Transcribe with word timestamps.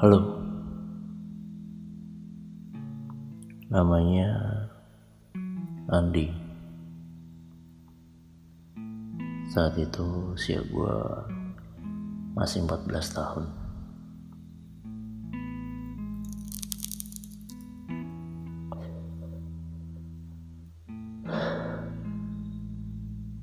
Halo. 0.00 0.16
Namanya 3.68 4.32
Andi. 5.92 6.24
Saat 9.52 9.76
itu 9.76 10.32
usia 10.32 10.64
gue 10.64 10.96
masih 12.32 12.64
14 12.64 13.12
tahun. 13.12 13.44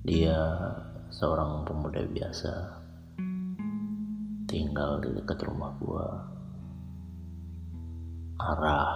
Dia 0.10 0.42
seorang 1.14 1.70
pemuda 1.70 2.02
biasa. 2.02 2.82
Tinggal 4.50 5.06
di 5.06 5.14
dekat 5.14 5.38
rumah 5.46 5.78
gua 5.78 6.37
arah 8.38 8.94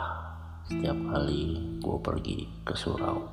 setiap 0.69 0.93
kali 0.93 1.77
gua 1.81 1.97
pergi 1.97 2.45
ke 2.61 2.77
surau. 2.77 3.25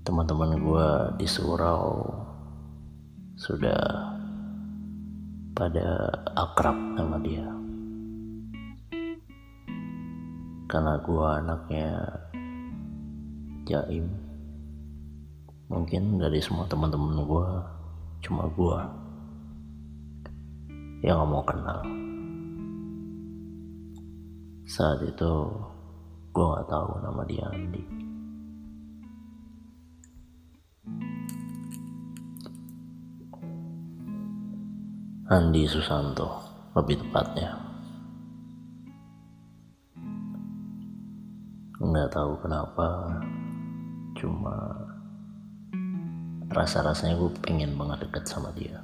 Teman-teman 0.00 0.56
gua 0.64 1.12
di 1.20 1.28
surau 1.28 2.08
sudah 3.36 3.80
pada 5.52 6.08
akrab 6.32 6.76
sama 6.96 7.20
dia. 7.20 7.44
Karena 10.64 10.96
gua 11.04 11.44
anaknya 11.44 12.20
jaim 13.68 14.08
mungkin 15.70 16.18
dari 16.18 16.42
semua 16.42 16.66
teman-teman 16.66 17.22
gue 17.22 17.48
cuma 18.26 18.50
gue 18.50 18.78
yang 21.06 21.22
gak 21.22 21.30
mau 21.30 21.44
kenal 21.46 21.78
saat 24.70 25.02
itu 25.02 25.50
gue 26.30 26.46
gak 26.46 26.70
tahu 26.70 27.02
nama 27.02 27.26
dia 27.26 27.42
Andi. 27.50 27.82
Andi 35.26 35.66
Susanto 35.66 36.38
lebih 36.78 37.02
tepatnya. 37.02 37.58
Nggak 41.82 42.14
tahu 42.14 42.38
kenapa 42.38 43.18
cuma 44.22 44.54
rasa-rasanya 46.46 47.18
gue 47.18 47.30
pengen 47.42 47.74
banget 47.74 48.06
deket 48.06 48.22
sama 48.22 48.54
dia. 48.54 48.78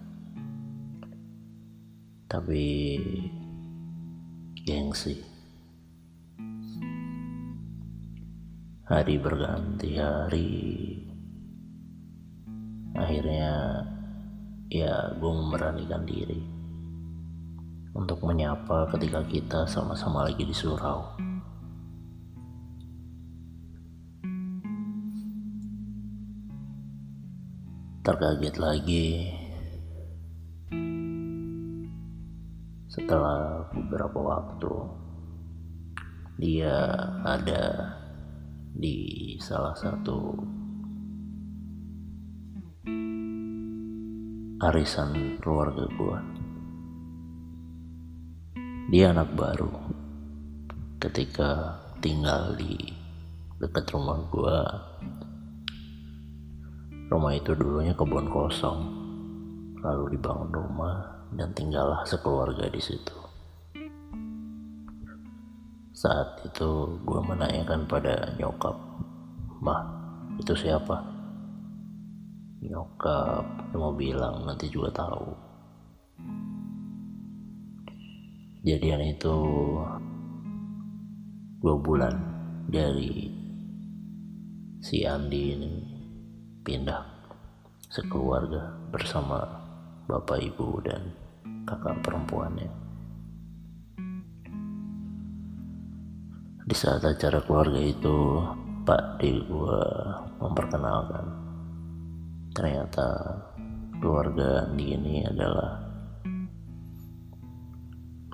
Tapi 2.27 2.99
gengsi 4.67 5.36
hari 8.87 9.19
berganti 9.19 9.99
hari. 9.99 10.55
Akhirnya 12.95 13.83
ya 14.71 15.11
gue 15.19 15.33
memberanikan 15.35 16.07
diri 16.07 16.39
untuk 17.99 18.23
menyapa 18.23 18.87
ketika 18.95 19.27
kita 19.27 19.61
sama-sama 19.67 20.31
lagi 20.31 20.47
di 20.47 20.55
surau. 20.55 21.03
Terkaget 28.07 28.55
lagi. 28.63 29.35
Setelah 32.87 33.67
beberapa 33.75 34.23
waktu 34.23 34.73
dia 36.39 36.95
ada 37.27 37.91
di 38.77 38.97
salah 39.41 39.73
satu 39.73 40.37
arisan 44.61 45.41
keluarga 45.41 45.89
gua. 45.97 46.21
Dia 48.93 49.17
anak 49.17 49.33
baru. 49.33 49.73
Ketika 51.01 51.81
tinggal 52.05 52.53
di 52.61 52.77
dekat 53.57 53.89
rumah 53.97 54.21
gua 54.29 54.61
Rumah 57.07 57.39
itu 57.39 57.55
dulunya 57.55 57.95
kebun 57.95 58.27
kosong, 58.27 58.83
lalu 59.79 60.19
dibangun 60.19 60.51
rumah 60.51 61.23
dan 61.31 61.55
tinggallah 61.55 62.03
sekeluarga 62.03 62.67
di 62.67 62.83
situ. 62.83 63.26
Saat 65.97 66.45
itu 66.45 67.01
gue 67.09 67.21
menanyakan 67.25 67.89
pada 67.89 68.37
nyokap, 68.37 68.77
Mah, 69.65 69.81
itu 70.37 70.53
siapa? 70.53 71.01
Nyokap 72.61 73.73
mau 73.73 73.97
bilang 73.97 74.45
nanti 74.45 74.69
juga 74.69 74.93
tahu. 74.93 75.33
Jadian 78.61 79.09
itu 79.09 79.37
dua 81.65 81.75
bulan 81.81 82.13
dari 82.69 83.33
si 84.85 85.01
Andi 85.09 85.57
ini 85.57 85.73
pindah 86.61 87.09
sekeluarga 87.89 88.69
bersama 88.93 89.49
bapak 90.05 90.45
ibu 90.45 90.77
dan 90.85 91.09
kakak 91.65 92.05
perempuannya. 92.05 92.86
Di 96.67 96.75
saat 96.75 96.99
acara 97.07 97.39
keluarga 97.47 97.79
itu, 97.79 98.43
Pak 98.83 99.23
D 99.23 99.39
gua 99.47 99.79
memperkenalkan. 100.43 101.27
Ternyata 102.51 103.07
keluarga 104.03 104.67
Andi 104.67 104.99
ini 104.99 105.23
adalah 105.23 105.79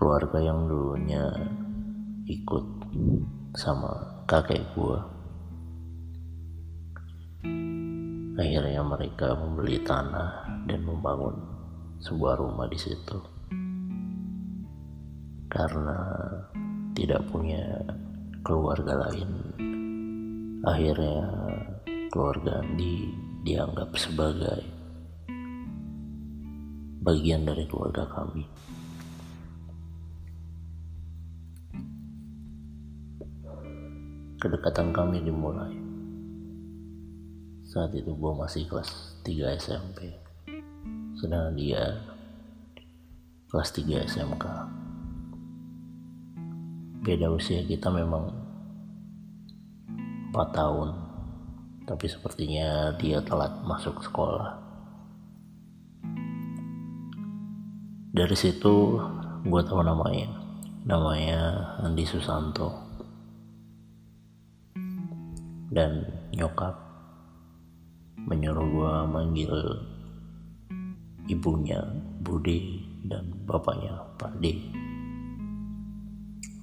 keluarga 0.01 0.41
yang 0.41 0.65
dulunya 0.65 1.29
ikut 2.25 2.65
sama 3.53 4.25
kakek 4.25 4.65
gua 4.73 5.13
Akhirnya 8.33 8.81
mereka 8.81 9.37
membeli 9.37 9.77
tanah 9.85 10.65
dan 10.65 10.81
membangun 10.89 11.37
sebuah 12.01 12.41
rumah 12.41 12.65
di 12.65 12.81
situ. 12.81 13.21
Karena 15.53 16.01
tidak 16.97 17.29
punya 17.29 17.61
keluarga 18.43 19.09
lain, 19.09 19.31
akhirnya 20.67 21.23
keluarga 22.11 22.61
Andi 22.61 23.09
dianggap 23.47 23.95
sebagai 23.95 24.63
bagian 27.03 27.47
dari 27.47 27.65
keluarga 27.71 28.07
kami. 28.11 28.45
Kedekatan 34.43 34.91
kami 34.91 35.23
dimulai 35.23 35.83
saat 37.73 37.97
itu 37.97 38.13
gue 38.13 38.33
masih 38.37 38.69
kelas 38.69 39.17
3 39.25 39.57
SMP 39.57 40.13
sedangkan 41.17 41.57
dia 41.57 42.05
kelas 43.49 43.73
3 43.73 44.05
SMK 44.13 44.45
beda 47.01 47.33
usia 47.33 47.65
kita 47.65 47.89
memang 47.89 48.29
4 50.33 50.49
tahun. 50.57 50.89
Tapi 51.85 52.09
sepertinya 52.09 52.97
dia 52.97 53.21
telat 53.21 53.53
masuk 53.69 54.01
sekolah. 54.01 54.57
Dari 58.17 58.33
situ 58.33 58.97
gue 59.45 59.61
tahu 59.61 59.85
namanya. 59.85 60.33
Namanya 60.89 61.41
Andi 61.85 62.09
Susanto. 62.09 62.73
Dan 65.69 66.01
nyokap 66.33 66.81
menyuruh 68.25 68.67
gue 68.73 68.95
manggil 69.13 69.53
ibunya 71.29 71.81
Budi 72.25 72.81
dan 73.05 73.29
bapaknya 73.45 74.01
Pak 74.17 74.41
D. 74.41 74.65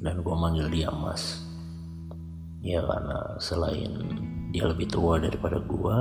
Dan 0.01 0.25
gue 0.25 0.35
manggil 0.35 0.65
dia 0.73 0.89
Mas 0.89 1.48
ya 2.59 2.83
karena 2.83 3.39
selain 3.39 3.91
dia 4.51 4.65
lebih 4.67 4.89
tua 4.89 5.21
daripada 5.21 5.61
gue 5.63 5.97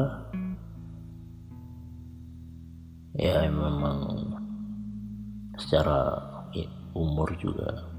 ya 3.19 3.47
memang 3.51 3.99
secara 5.59 6.19
umur 6.95 7.31
juga 7.39 7.99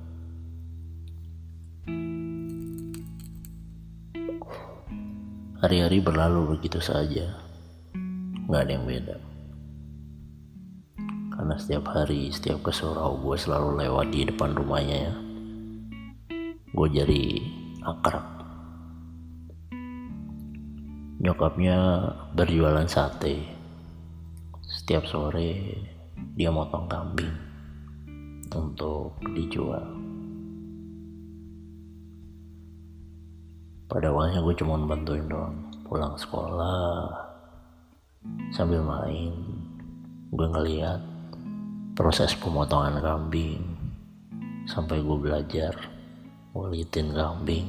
hari-hari 5.60 6.00
berlalu 6.00 6.56
begitu 6.56 6.80
saja. 6.80 7.36
Nggak 8.48 8.62
ada 8.64 8.72
yang 8.72 8.86
beda. 8.88 9.18
Karena 11.36 11.56
setiap 11.60 11.86
hari 11.92 12.32
setiap 12.32 12.64
ke 12.64 12.72
surau 12.72 13.20
gue 13.20 13.36
selalu 13.36 13.84
lewat 13.84 14.08
di 14.12 14.24
depan 14.28 14.56
rumahnya 14.56 14.98
ya. 15.12 15.14
Gue 16.72 16.88
jadi 16.96 17.44
akrab 17.84 18.39
nyokapnya 21.20 21.76
berjualan 22.32 22.88
sate. 22.88 23.44
Setiap 24.64 25.04
sore 25.04 25.76
dia 26.40 26.48
motong 26.48 26.88
kambing 26.88 27.36
untuk 28.56 29.20
dijual. 29.36 29.84
Pada 33.92 34.16
awalnya 34.16 34.40
gue 34.40 34.56
cuma 34.64 34.80
bantuin 34.80 35.28
doang. 35.28 35.60
Pulang 35.84 36.16
sekolah 36.16 37.10
sambil 38.56 38.80
main 38.80 39.36
gue 40.32 40.48
ngeliat 40.48 41.04
proses 42.00 42.32
pemotongan 42.40 43.04
kambing. 43.04 43.60
Sampai 44.72 45.04
gue 45.04 45.18
belajar 45.20 45.76
ngulitin 46.56 47.12
kambing 47.12 47.68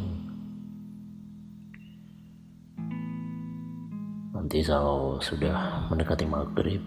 nanti 4.41 4.65
kalau 4.65 5.21
sudah 5.21 5.85
mendekati 5.93 6.25
maghrib 6.25 6.81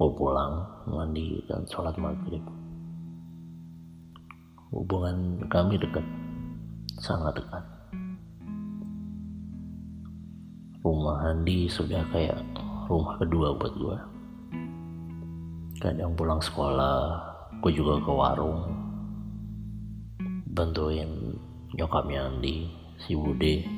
gue 0.00 0.10
pulang 0.16 0.64
mandi 0.88 1.44
dan 1.44 1.60
sholat 1.68 1.92
maghrib 2.00 2.40
hubungan 4.72 5.44
kami 5.52 5.76
dekat 5.76 6.00
sangat 7.04 7.36
dekat. 7.36 7.60
Rumah 10.80 11.36
Andi 11.36 11.68
sudah 11.68 12.00
kayak 12.08 12.40
rumah 12.88 13.20
kedua 13.20 13.60
buat 13.60 13.74
gue 13.76 13.98
kadang 15.84 16.16
pulang 16.16 16.40
sekolah 16.40 17.28
gue 17.60 17.76
juga 17.76 18.00
ke 18.00 18.08
warung 18.08 18.72
bantuin 20.48 21.36
nyokapnya 21.76 22.32
Andi 22.32 22.72
si 23.04 23.12
Bude 23.12 23.77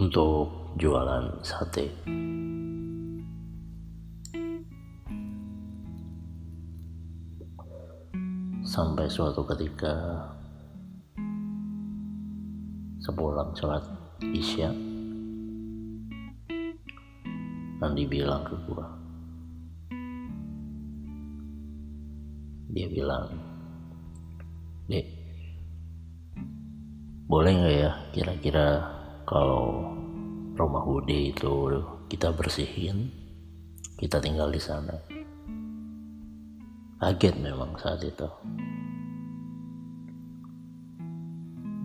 untuk 0.00 0.72
jualan 0.80 1.44
sate. 1.44 1.92
Sampai 8.64 9.04
suatu 9.12 9.44
ketika 9.52 10.24
sepulang 13.04 13.52
sholat 13.52 13.84
isya 14.32 14.72
Nandi 17.82 18.06
bilang 18.06 18.46
ke 18.46 18.54
gua. 18.64 18.86
Dia 22.72 22.88
bilang 22.88 23.26
dek 24.88 25.04
boleh 27.26 27.52
nggak 27.52 27.74
ya 27.76 27.92
kira-kira 28.14 29.01
kalau 29.32 29.88
rumah 30.52 30.84
Bude 30.84 31.32
itu 31.32 31.80
kita 32.12 32.36
bersihin 32.36 33.08
kita 33.96 34.20
tinggal 34.20 34.52
di 34.52 34.60
sana. 34.60 34.92
Kaget 37.00 37.40
memang 37.40 37.72
saat 37.80 38.04
itu. 38.04 38.28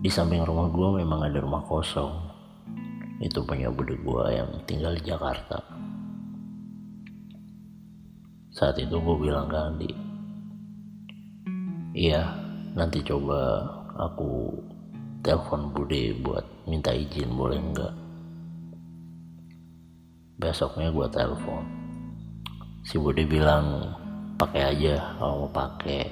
Di 0.04 0.10
samping 0.12 0.44
rumah 0.44 0.68
gue 0.68 1.00
memang 1.00 1.24
ada 1.24 1.40
rumah 1.40 1.64
kosong. 1.64 2.12
Itu 3.18 3.42
punya 3.42 3.72
bude 3.72 3.96
gue 3.98 4.24
yang 4.30 4.52
tinggal 4.68 4.94
di 4.94 5.02
Jakarta. 5.08 5.58
Saat 8.52 8.78
itu 8.78 8.94
gue 8.94 9.16
bilang 9.18 9.48
ke 9.48 9.56
Andi 9.58 9.92
iya 11.98 12.30
nanti 12.78 13.02
coba 13.02 13.66
aku 13.98 14.54
telepon 15.26 15.74
bude 15.74 16.14
buat 16.22 16.46
minta 16.68 16.92
izin 16.92 17.32
boleh 17.32 17.56
enggak 17.56 17.94
besoknya 20.38 20.94
gue 20.94 21.06
telepon. 21.10 21.64
Si 22.86 22.94
bude 22.94 23.26
bilang 23.26 23.90
pakai 24.38 24.70
aja 24.70 25.18
kalau 25.18 25.44
mau 25.44 25.50
pakai. 25.50 26.06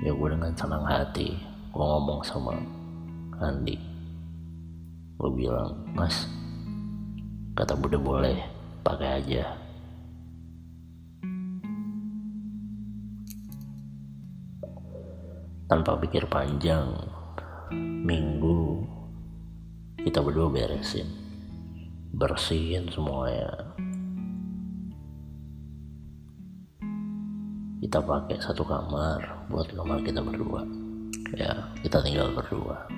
Ya 0.00 0.16
gue 0.16 0.28
dengan 0.32 0.56
senang 0.56 0.88
hati 0.88 1.36
gue 1.70 1.84
ngomong 1.84 2.24
sama 2.24 2.56
Andi. 3.36 3.76
Gue 5.20 5.30
bilang 5.36 5.76
mas 5.92 6.24
kata 7.52 7.76
Bude 7.76 8.00
boleh 8.00 8.40
pakai 8.80 9.20
aja. 9.20 9.44
Tanpa 15.68 16.00
pikir 16.00 16.24
panjang 16.26 16.96
minggu 18.02 18.69
kita 20.00 20.24
berdua 20.24 20.48
beresin. 20.48 21.08
Bersihin 22.16 22.88
semuanya. 22.88 23.52
Kita 27.80 28.00
pakai 28.00 28.36
satu 28.40 28.64
kamar 28.64 29.48
buat 29.52 29.68
kamar 29.72 30.00
kita 30.00 30.24
berdua. 30.24 30.64
Ya 31.36 31.52
kita 31.84 32.00
tinggal 32.00 32.32
berdua. 32.32 32.88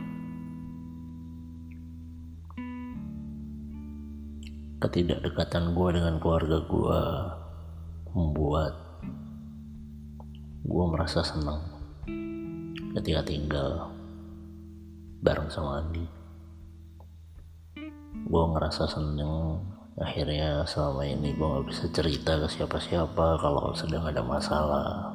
Ketidakdekatan 4.82 5.74
gue 5.78 5.88
dengan 5.94 6.18
keluarga 6.18 6.58
gue 6.66 7.02
membuat 8.14 8.74
gue 10.66 10.84
merasa 10.90 11.22
senang 11.22 11.62
ketika 12.98 13.22
tinggal 13.22 13.94
bareng 15.22 15.46
sama 15.50 15.82
Andi 15.82 16.21
gue 18.26 18.42
ngerasa 18.54 18.86
seneng. 18.86 19.58
Akhirnya 19.98 20.64
selama 20.64 21.04
ini 21.04 21.36
gue 21.36 21.46
gak 21.46 21.66
bisa 21.68 21.84
cerita 21.92 22.40
ke 22.40 22.48
siapa-siapa 22.48 23.38
kalau 23.38 23.76
sedang 23.76 24.08
ada 24.08 24.24
masalah. 24.24 25.12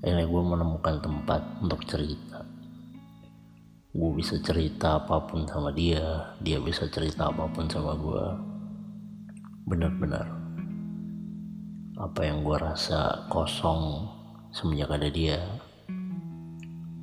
Akhirnya 0.00 0.26
gue 0.26 0.42
menemukan 0.42 0.96
tempat 1.02 1.42
untuk 1.60 1.82
cerita. 1.84 2.46
Gue 3.96 4.10
bisa 4.16 4.36
cerita 4.40 5.00
apa 5.00 5.24
pun 5.24 5.48
sama 5.48 5.72
dia 5.72 6.36
dia 6.44 6.60
bisa 6.60 6.84
cerita 6.88 7.32
apa 7.32 7.48
pun 7.48 7.68
sama 7.68 7.96
gue 7.96 8.24
benar-benar. 9.68 10.26
Apa 11.96 12.28
yang 12.28 12.44
gue 12.44 12.56
rasa 12.60 13.24
kosong 13.32 14.04
semenjak 14.52 14.92
ada 14.92 15.08
dia 15.08 15.40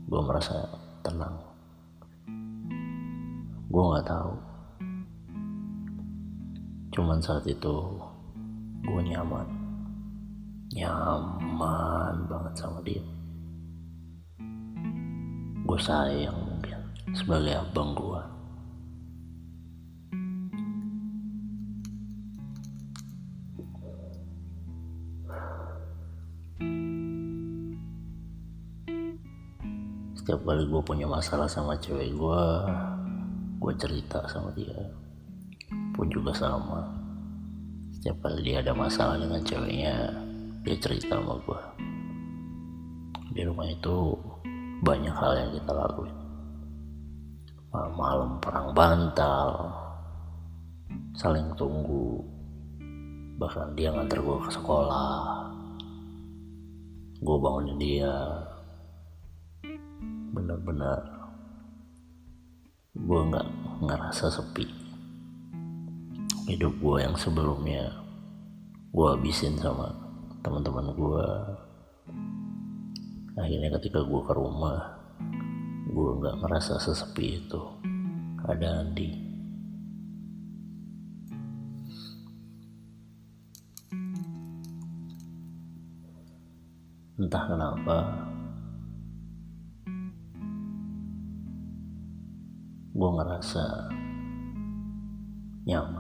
gue 0.10 0.22
merasa 0.22 0.69
tenang. 1.01 1.38
Gue 3.74 3.83
nggak 3.89 4.05
tahu 4.05 4.52
cuman 6.93 7.17
saat 7.17 7.41
itu 7.50 7.75
gue 8.85 9.01
nyaman. 9.01 9.50
Nyaman 10.77 12.15
banget 12.29 12.53
sama 12.53 12.79
dia. 12.85 13.01
Gue 15.65 15.79
sayang 15.81 16.38
mungkin 16.38 16.77
sebagai 17.17 17.57
abang 17.57 17.97
gue 17.97 18.21
setiap 30.23 30.39
kali 30.47 30.63
gue 30.63 30.81
punya 30.88 31.03
masalah 31.03 31.51
sama 31.51 31.75
cewek 31.77 32.15
gue 32.15 32.43
gue 33.59 33.73
cerita 33.75 34.23
sama 34.31 34.55
dia 34.55 35.02
pun 35.93 36.09
juga 36.09 36.33
sama. 36.33 36.81
Setiap 37.95 38.19
kali 38.25 38.51
dia 38.51 38.59
ada 38.59 38.73
masalah 38.75 39.15
dengan 39.15 39.39
ceweknya 39.45 40.12
dia 40.65 40.75
cerita 40.81 41.21
sama 41.21 41.39
gue 41.45 41.62
di 43.33 43.41
rumah 43.41 43.65
itu 43.65 44.13
banyak 44.85 45.15
hal 45.17 45.33
yang 45.33 45.51
kita 45.57 45.71
lakuin. 45.73 46.13
Malam-malam 47.73 48.38
perang 48.38 48.69
bantal 48.77 49.50
saling 51.17 51.50
tunggu. 51.57 52.21
Bahkan 53.41 53.73
dia 53.73 53.89
nganter 53.89 54.21
gue 54.21 54.38
ke 54.45 54.50
sekolah. 54.53 55.50
Gue 57.25 57.38
bangunin 57.41 57.77
dia. 57.81 58.13
Bener-bener 60.29 61.01
gue 62.93 63.19
nggak 63.33 63.47
ngerasa 63.81 64.29
sepi 64.29 64.82
hidup 66.50 66.73
gue 66.79 66.97
yang 67.03 67.15
sebelumnya 67.15 67.91
gue 68.93 69.07
habisin 69.07 69.55
sama 69.57 69.89
teman-teman 70.43 70.91
gue 70.93 71.25
akhirnya 73.39 73.69
ketika 73.79 74.05
gue 74.05 74.21
ke 74.27 74.33
rumah 74.35 75.03
gue 75.93 76.09
nggak 76.17 76.41
merasa 76.41 76.81
sesepi 76.81 77.45
itu. 77.45 77.62
Ada 78.43 78.81
Andi. 78.81 79.09
Entah 87.21 87.43
kenapa 87.45 87.97
gue 92.97 93.09
ngerasa 93.21 93.65
nyaman. 95.69 95.92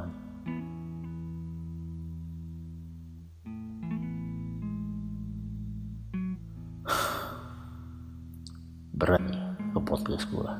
Podcast 10.13 10.29
gue 10.29 10.53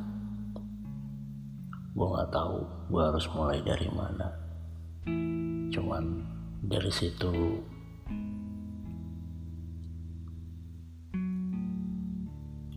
gue 1.93 2.07
nggak 2.09 2.31
tahu 2.33 2.57
gue 2.89 3.01
harus 3.05 3.25
mulai 3.37 3.61
dari 3.61 3.85
mana. 3.93 4.33
Cuman 5.69 6.25
dari 6.65 6.89
situ 6.89 7.61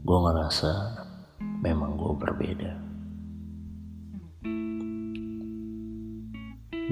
gue 0.04 0.18
ngerasa 0.20 0.72
memang 1.64 1.96
gue 1.96 2.12
berbeda. 2.12 2.72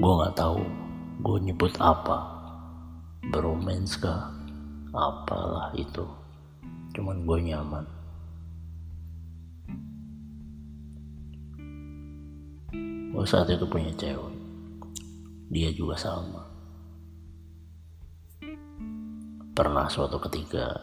Gue 0.01 0.13
nggak 0.17 0.33
tahu 0.33 0.65
gue 1.21 1.37
nyebut 1.45 1.77
apa 1.77 2.25
bromance 3.29 4.01
kah 4.01 4.33
apalah 4.97 5.69
itu. 5.77 6.09
Cuman 6.97 7.21
gue 7.29 7.53
nyaman 7.53 7.94
gue 13.15 13.23
saat 13.23 13.47
itu 13.47 13.63
punya 13.63 13.95
cewek. 13.95 14.35
Dia 15.47 15.71
juga 15.71 15.95
sama. 15.95 16.43
Pernah 19.55 19.87
suatu 19.87 20.19
ketika 20.27 20.75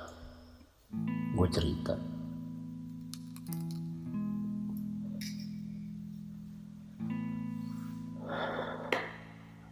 gue 1.36 1.48
cerita. 1.52 1.92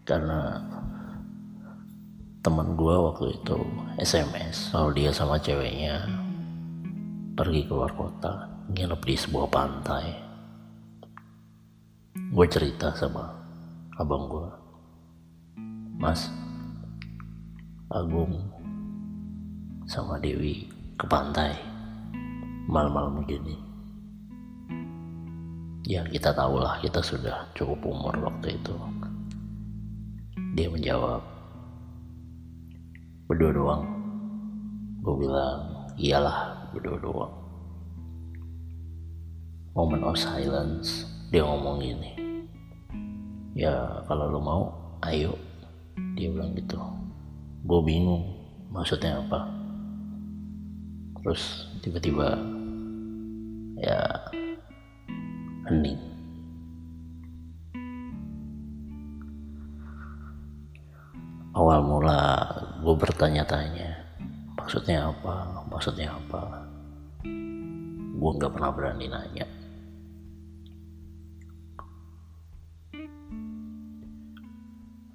Karena 0.04 0.60
teman 2.44 2.76
gue 2.76 2.92
waktu 2.92 3.40
itu 3.40 3.56
SMS 3.96 4.68
kalau 4.72 4.92
dia 4.92 5.12
sama 5.16 5.40
ceweknya 5.40 6.08
pergi 7.36 7.68
keluar 7.68 7.92
kota 7.96 8.48
nginep 8.72 9.00
di 9.00 9.16
sebuah 9.16 9.48
pantai 9.48 10.29
gue 12.14 12.46
cerita 12.50 12.94
sama 12.96 13.30
abang 14.00 14.26
gue 14.30 14.48
mas 16.00 16.30
Agung 17.90 18.38
sama 19.90 20.16
Dewi 20.22 20.70
ke 20.94 21.04
pantai 21.10 21.58
malam-malam 22.70 23.20
begini 23.22 23.58
ya 25.84 26.06
kita 26.06 26.30
tahulah 26.30 26.78
kita 26.78 27.02
sudah 27.02 27.50
cukup 27.58 27.82
umur 27.82 28.14
waktu 28.22 28.54
itu 28.54 28.74
dia 30.50 30.66
menjawab, 30.66 31.22
berdua 33.30 33.54
doang. 33.54 33.84
Gue 34.98 35.14
bilang, 35.22 35.86
iyalah 35.94 36.66
berdua 36.74 36.98
doang. 36.98 37.34
Moment 39.78 40.02
of 40.02 40.18
silence, 40.18 41.06
dia 41.30 41.42
ngomong 41.46 41.78
gini. 41.78 42.10
Ya 43.54 44.02
kalau 44.10 44.30
lo 44.30 44.40
mau, 44.42 44.64
ayo. 45.06 45.34
Dia 46.18 46.30
bilang 46.30 46.54
gitu. 46.58 46.78
Gue 47.64 47.80
bingung, 47.86 48.26
maksudnya 48.74 49.22
apa. 49.22 49.46
Terus 51.20 51.70
tiba-tiba, 51.82 52.34
ya 53.80 54.00
hening 55.70 56.00
awal 61.56 61.80
mula 61.82 62.46
gue 62.84 62.94
bertanya-tanya 62.94 63.90
maksudnya 64.54 65.10
apa 65.10 65.64
maksudnya 65.68 66.12
apa 66.12 66.64
gue 68.20 68.30
nggak 68.36 68.52
pernah 68.52 68.70
berani 68.70 69.06
nanya 69.08 69.46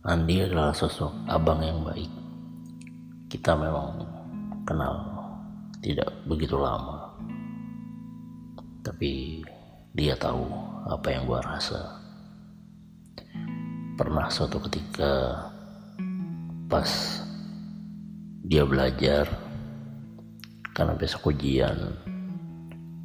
Andi 0.06 0.38
adalah 0.38 0.70
sosok 0.70 1.26
abang 1.26 1.66
yang 1.66 1.82
baik. 1.82 2.14
Kita 3.26 3.58
memang 3.58 4.06
kenal 4.62 5.02
tidak 5.82 6.14
begitu 6.30 6.62
lama. 6.62 7.10
Tapi 8.86 9.42
dia 9.98 10.14
tahu 10.14 10.46
apa 10.86 11.10
yang 11.10 11.26
gue 11.26 11.42
rasa. 11.42 11.98
Pernah 13.98 14.30
suatu 14.30 14.62
ketika 14.70 15.42
pas 16.70 17.18
dia 18.46 18.62
belajar 18.62 19.26
karena 20.78 20.94
besok 20.94 21.34
ujian 21.34 21.98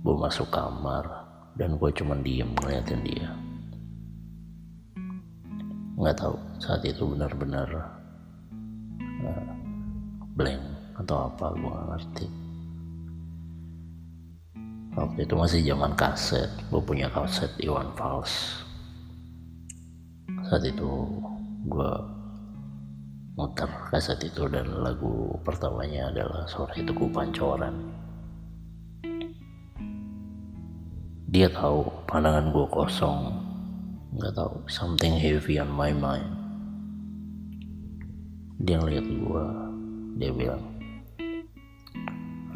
gue 0.05 0.17
masuk 0.21 0.53
kamar 0.53 1.09
dan 1.57 1.81
gue 1.81 1.91
cuma 1.97 2.13
diem 2.21 2.53
ngeliatin 2.61 3.01
dia 3.09 3.40
nggak 6.01 6.17
tahu 6.17 6.33
saat 6.57 6.81
itu 6.89 7.05
benar-benar 7.05 7.69
uh, 9.21 9.53
blank 10.33 10.65
atau 10.97 11.29
apa 11.29 11.53
gue 11.53 11.69
nggak 11.69 11.89
ngerti. 11.93 12.27
Waktu 14.97 15.19
itu 15.29 15.35
masih 15.37 15.61
zaman 15.69 15.93
kaset 15.93 16.49
gue 16.73 16.81
punya 16.81 17.13
kaset 17.13 17.53
Iwan 17.61 17.93
Fals. 18.01 18.65
Saat 20.49 20.65
itu 20.65 20.89
gue 21.69 21.93
muter 23.37 23.69
kaset 23.93 24.17
itu 24.25 24.49
dan 24.49 24.73
lagu 24.81 25.37
pertamanya 25.45 26.09
adalah 26.09 26.49
sore 26.49 26.81
itu 26.81 26.97
ku 26.97 27.13
pancoran. 27.13 27.77
Dia 31.29 31.53
tahu 31.53 31.85
pandangan 32.09 32.51
gue 32.51 32.67
kosong 32.73 33.50
nggak 34.11 34.35
tahu 34.35 34.67
something 34.67 35.15
heavy 35.15 35.63
on 35.63 35.71
my 35.71 35.95
mind. 35.95 36.27
Dia 38.59 38.83
ngeliat 38.83 39.07
gue 39.07 39.45
dia 40.19 40.31
bilang 40.35 40.63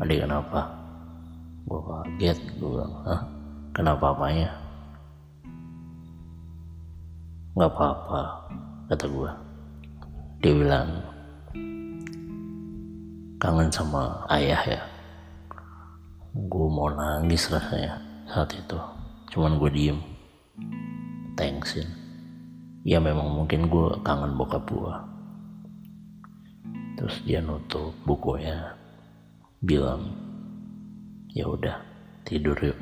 adik 0.02 0.26
kenapa? 0.26 0.66
Gue 1.64 1.80
kaget 1.80 2.38
gue 2.58 2.68
bilang 2.74 2.92
Hah? 3.06 3.22
kenapa 3.70 4.10
apanya? 4.10 4.50
Nggak 7.54 7.70
apa-apa 7.70 8.20
kata 8.90 9.06
gue 9.06 9.30
dia 10.42 10.52
bilang 10.58 10.90
kangen 13.38 13.70
sama 13.70 14.26
ayah 14.34 14.62
ya. 14.66 14.82
Gue 16.34 16.66
mau 16.66 16.90
nangis 16.90 17.46
rasanya 17.46 18.02
saat 18.26 18.50
itu. 18.58 18.78
Cuman 19.30 19.54
gue 19.62 19.70
diem 19.70 19.98
thanksin 21.34 21.86
ya. 22.86 22.98
Memang 22.98 23.30
mungkin 23.30 23.68
gue 23.68 24.00
kangen 24.02 24.34
bokap 24.34 24.64
gue 24.66 24.94
terus 26.94 27.20
dia 27.26 27.42
nutup 27.42 27.90
bukunya 28.06 28.72
bilang 29.60 30.14
ya 31.34 31.50
udah 31.50 31.76
tidur 32.22 32.56
yuk. 32.58 32.78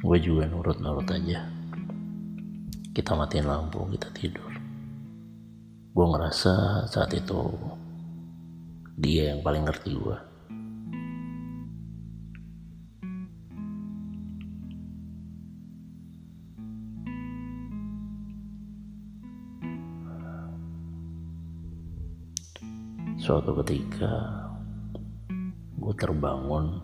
Gue 0.00 0.18
juga 0.18 0.48
nurut-nurut 0.48 1.06
aja. 1.12 1.44
Kita 2.90 3.14
matiin 3.14 3.46
lampu 3.46 3.84
kita 3.94 4.08
tidur. 4.10 4.50
Gue 5.94 6.06
ngerasa 6.08 6.84
saat 6.88 7.12
itu 7.14 7.52
dia 9.00 9.32
yang 9.32 9.40
paling 9.40 9.64
ngerti 9.64 9.96
gue 9.96 10.29
suatu 23.30 23.62
ketika 23.62 24.10
gue 25.78 25.94
terbangun 25.94 26.82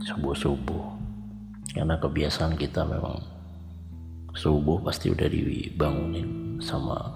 subuh-subuh. 0.00 1.04
Karena 1.76 2.00
kebiasaan 2.00 2.56
kita 2.56 2.80
memang 2.88 3.20
subuh 4.32 4.80
pasti 4.80 5.12
udah 5.12 5.28
dibangunin 5.28 6.56
sama 6.64 7.12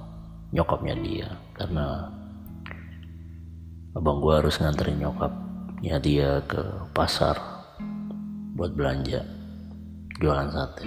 nyokapnya 0.53 0.93
dia. 1.01 1.29
Karena 1.57 2.05
abang 3.97 4.21
gue 4.21 4.37
harus 4.37 4.61
nganterin 4.61 5.01
nyokapnya 5.01 5.97
dia 6.05 6.45
ke 6.45 6.61
pasar 6.93 7.41
buat 8.61 8.77
belanja 8.77 9.25
jualan 10.21 10.53
sate. 10.53 10.85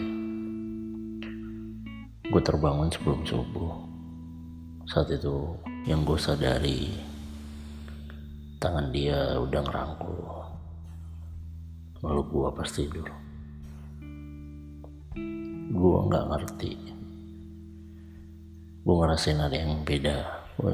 Gue 2.29 2.41
terbangun 2.45 2.93
sebelum 2.93 3.25
subuh 3.25 3.88
saat 4.89 5.05
itu 5.13 5.53
yang 5.86 6.01
gue 6.01 6.17
sadari 6.17 6.89
tangan 8.58 8.89
dia 8.89 9.38
udah 9.38 9.62
ngerangkul. 9.62 10.19
Meluk 12.00 12.27
gua 12.31 12.50
pas 12.50 12.67
tidur 12.72 13.05
gua 15.69 16.10
nggak 16.10 16.25
ngerti. 16.34 16.74
Gua 18.81 19.05
ngerasain 19.05 19.38
ada 19.38 19.53
yang 19.53 19.86
beda. 19.86 20.17
Gua, 20.58 20.74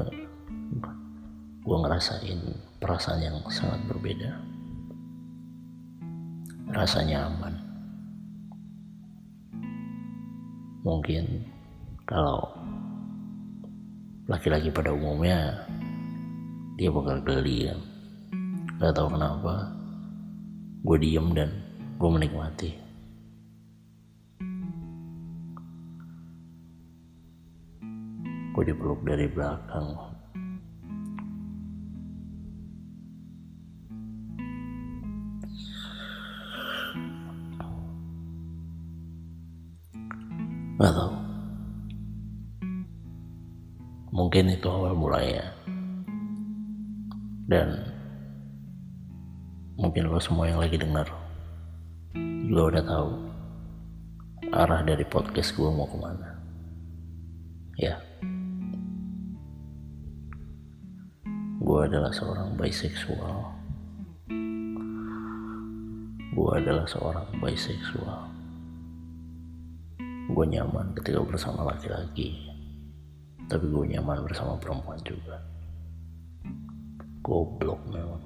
gua 1.60 1.76
ngerasain 1.84 2.40
perasaan 2.80 3.20
yang 3.20 3.36
sangat 3.52 3.84
berbeda. 3.84 4.32
Rasanya 6.72 7.28
aman 7.28 7.54
mungkin 10.86 11.42
kalau 12.06 12.46
laki-laki 14.26 14.74
pada 14.74 14.90
umumnya 14.90 15.66
dia 16.76 16.90
bakal 16.92 17.22
geli 17.22 17.70
kan 17.70 17.80
gak 18.76 18.92
tahu 18.92 19.08
kenapa 19.14 19.76
gue 20.86 20.98
diem 21.02 21.34
dan 21.34 21.50
gue 21.98 22.10
menikmati. 22.12 22.70
Gue 28.54 28.64
dipeluk 28.64 29.02
dari 29.02 29.26
belakang. 29.26 29.88
Gak 40.76 40.92
tahu. 40.92 41.25
Mungkin 44.16 44.48
itu 44.48 44.64
awal 44.64 44.96
mulanya. 44.96 45.44
Dan 47.44 47.76
mungkin 49.76 50.08
lo 50.08 50.16
semua 50.16 50.48
yang 50.48 50.56
lagi 50.56 50.80
dengar 50.80 51.04
juga 52.48 52.62
udah 52.72 52.84
tahu 52.88 53.10
arah 54.56 54.80
dari 54.88 55.04
podcast 55.04 55.52
gue 55.52 55.68
mau 55.68 55.84
ke 55.84 55.96
mana. 56.00 56.30
Ya. 57.76 58.00
Gue 61.60 61.80
adalah 61.84 62.08
seorang 62.08 62.56
bisexual. 62.56 63.52
Gue 66.32 66.50
adalah 66.56 66.88
seorang 66.88 67.28
bisexual 67.36 68.32
gue 70.26 70.42
nyaman 70.42 70.90
ketika 70.98 71.22
bersama 71.22 71.70
laki-laki 71.70 72.55
tapi 73.46 73.70
gue 73.70 73.94
nyaman 73.94 74.26
bersama 74.26 74.58
perempuan 74.58 74.98
juga. 75.06 75.38
Goblok 77.22 77.78
memang. 77.90 78.22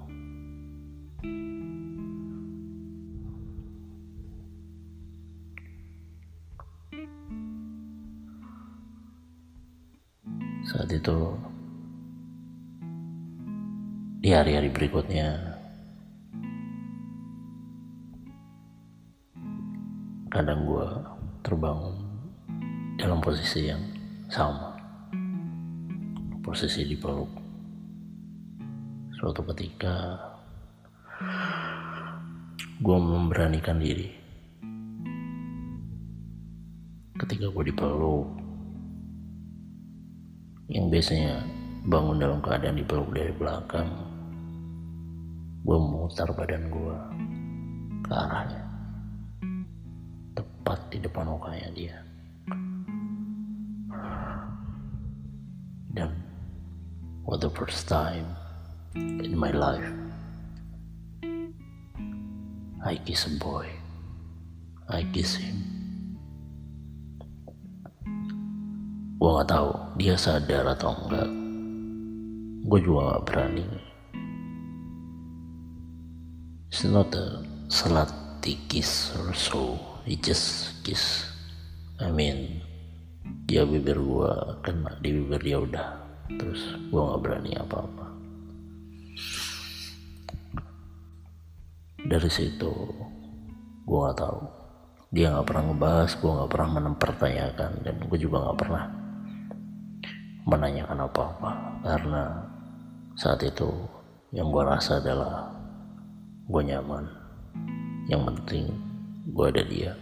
Saat 10.65 10.93
itu 10.93 11.19
di 14.21 14.31
hari-hari 14.31 14.69
berikutnya 14.71 15.35
kadang 20.31 20.63
gue 20.63 20.89
terbangun 21.43 21.97
dalam 23.01 23.19
posisi 23.19 23.67
yang 23.67 23.83
sama 24.31 24.70
posisi 26.51 26.83
dipeluk 26.83 27.31
suatu 29.15 29.39
ketika 29.55 30.19
gue 32.83 32.99
memberanikan 32.99 33.79
diri. 33.79 34.11
Ketika 37.23 37.55
gue 37.55 37.65
dipeluk 37.71 38.35
yang 40.75 40.91
biasanya 40.91 41.39
bangun 41.87 42.19
dalam 42.19 42.43
keadaan 42.43 42.83
dipeluk 42.83 43.15
dari 43.15 43.31
belakang 43.31 43.87
gue 45.63 45.79
memutar 45.79 46.35
badan 46.35 46.67
gue 46.67 46.97
ke 48.03 48.11
arahnya. 48.11 48.63
Tepat 50.35 50.83
di 50.91 50.99
depan 50.99 51.31
mukanya 51.31 51.71
dia 51.71 52.10
for 57.25 57.37
the 57.37 57.51
first 57.51 57.89
time 57.89 58.25
in 58.97 59.37
my 59.37 59.51
life. 59.51 59.85
I 62.81 62.97
kiss 63.05 63.29
a 63.29 63.35
boy. 63.37 63.69
I 64.89 65.05
kiss 65.13 65.37
him. 65.37 65.61
Gue 69.21 69.31
gak 69.37 69.53
tahu 69.53 69.71
dia 70.01 70.17
sadar 70.17 70.65
atau 70.65 70.97
enggak. 70.97 71.29
Gue 72.65 72.79
juga 72.81 73.21
gak 73.21 73.25
berani. 73.29 73.69
It's 76.73 76.89
not 76.89 77.13
a 77.13 77.45
slutty 77.69 78.57
kiss 78.73 79.13
or 79.21 79.37
so. 79.37 79.77
He 80.09 80.17
just 80.17 80.81
kiss. 80.81 81.29
I 82.01 82.09
mean 82.09 82.65
dia 83.45 83.69
bibir 83.69 84.01
gua 84.01 84.57
kena 84.65 84.97
di 85.05 85.13
bibir 85.13 85.41
dia 85.45 85.59
udah 85.61 86.00
terus 86.39 86.79
gua 86.93 87.15
nggak 87.15 87.23
berani 87.25 87.53
apa-apa. 87.57 88.07
Dari 92.07 92.31
situ 92.31 92.75
gua 93.89 94.11
nggak 94.11 94.19
tahu. 94.21 94.41
Dia 95.11 95.35
nggak 95.35 95.47
pernah 95.51 95.65
ngebahas 95.73 96.11
gua 96.23 96.31
nggak 96.39 96.51
pernah 96.53 96.69
mempertanyakan 96.85 97.73
dan 97.83 97.97
gua 98.07 98.19
juga 98.19 98.37
nggak 98.45 98.59
pernah 98.61 98.85
menanyakan 100.47 100.99
apa-apa. 101.09 101.51
Karena 101.83 102.25
saat 103.17 103.41
itu 103.43 103.71
yang 104.31 104.53
gua 104.55 104.77
rasa 104.77 105.03
adalah 105.03 105.51
gua 106.47 106.63
nyaman. 106.63 107.05
Yang 108.07 108.23
penting 108.27 108.65
gue 109.31 109.47
ada 109.47 109.63
dia. 109.63 109.93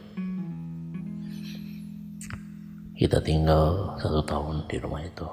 Kita 2.99 3.23
tinggal 3.23 3.95
satu 4.01 4.25
tahun 4.27 4.67
di 4.67 4.77
rumah 4.83 5.05
itu 5.05 5.29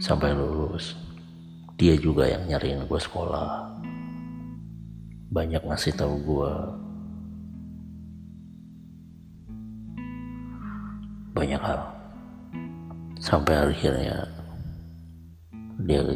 sampai 0.00 0.32
lulus 0.36 0.94
dia 1.82 1.98
juga 1.98 2.30
yang 2.30 2.46
nyariin 2.46 2.86
gue 2.86 3.00
sekolah. 3.00 3.74
Banyak 5.34 5.66
ngasih 5.66 5.98
tahu 5.98 6.14
gue 6.22 6.52
banyak 11.34 11.58
hal. 11.58 11.82
Sampai 13.18 13.66
akhirnya 13.66 14.30
dia 15.82 16.06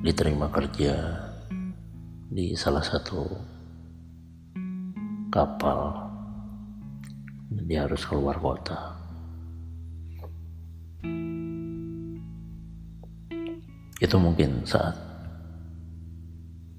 diterima 0.00 0.48
kerja 0.48 0.96
di 2.32 2.56
salah 2.56 2.80
satu 2.80 3.28
kapal. 5.28 6.08
Dia 7.68 7.84
harus 7.84 8.00
keluar 8.08 8.40
kota 8.40 9.01
itu 14.02 14.18
mungkin 14.18 14.66
saat 14.66 14.98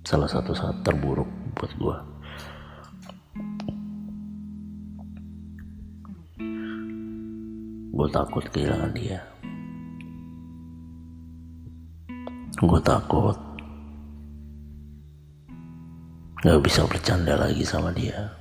salah 0.04 0.28
satu 0.28 0.52
saat 0.52 0.84
terburuk 0.84 1.32
buat 1.56 1.72
gue 1.80 1.98
gue 7.94 8.10
takut 8.10 8.44
kehilangan 8.52 8.92
dia. 8.98 9.22
Gue 12.58 12.82
takut 12.82 13.38
gak 16.42 16.60
bisa 16.66 16.84
bercanda 16.90 17.38
lagi 17.38 17.64
sama 17.64 17.94
dia. 17.96 18.34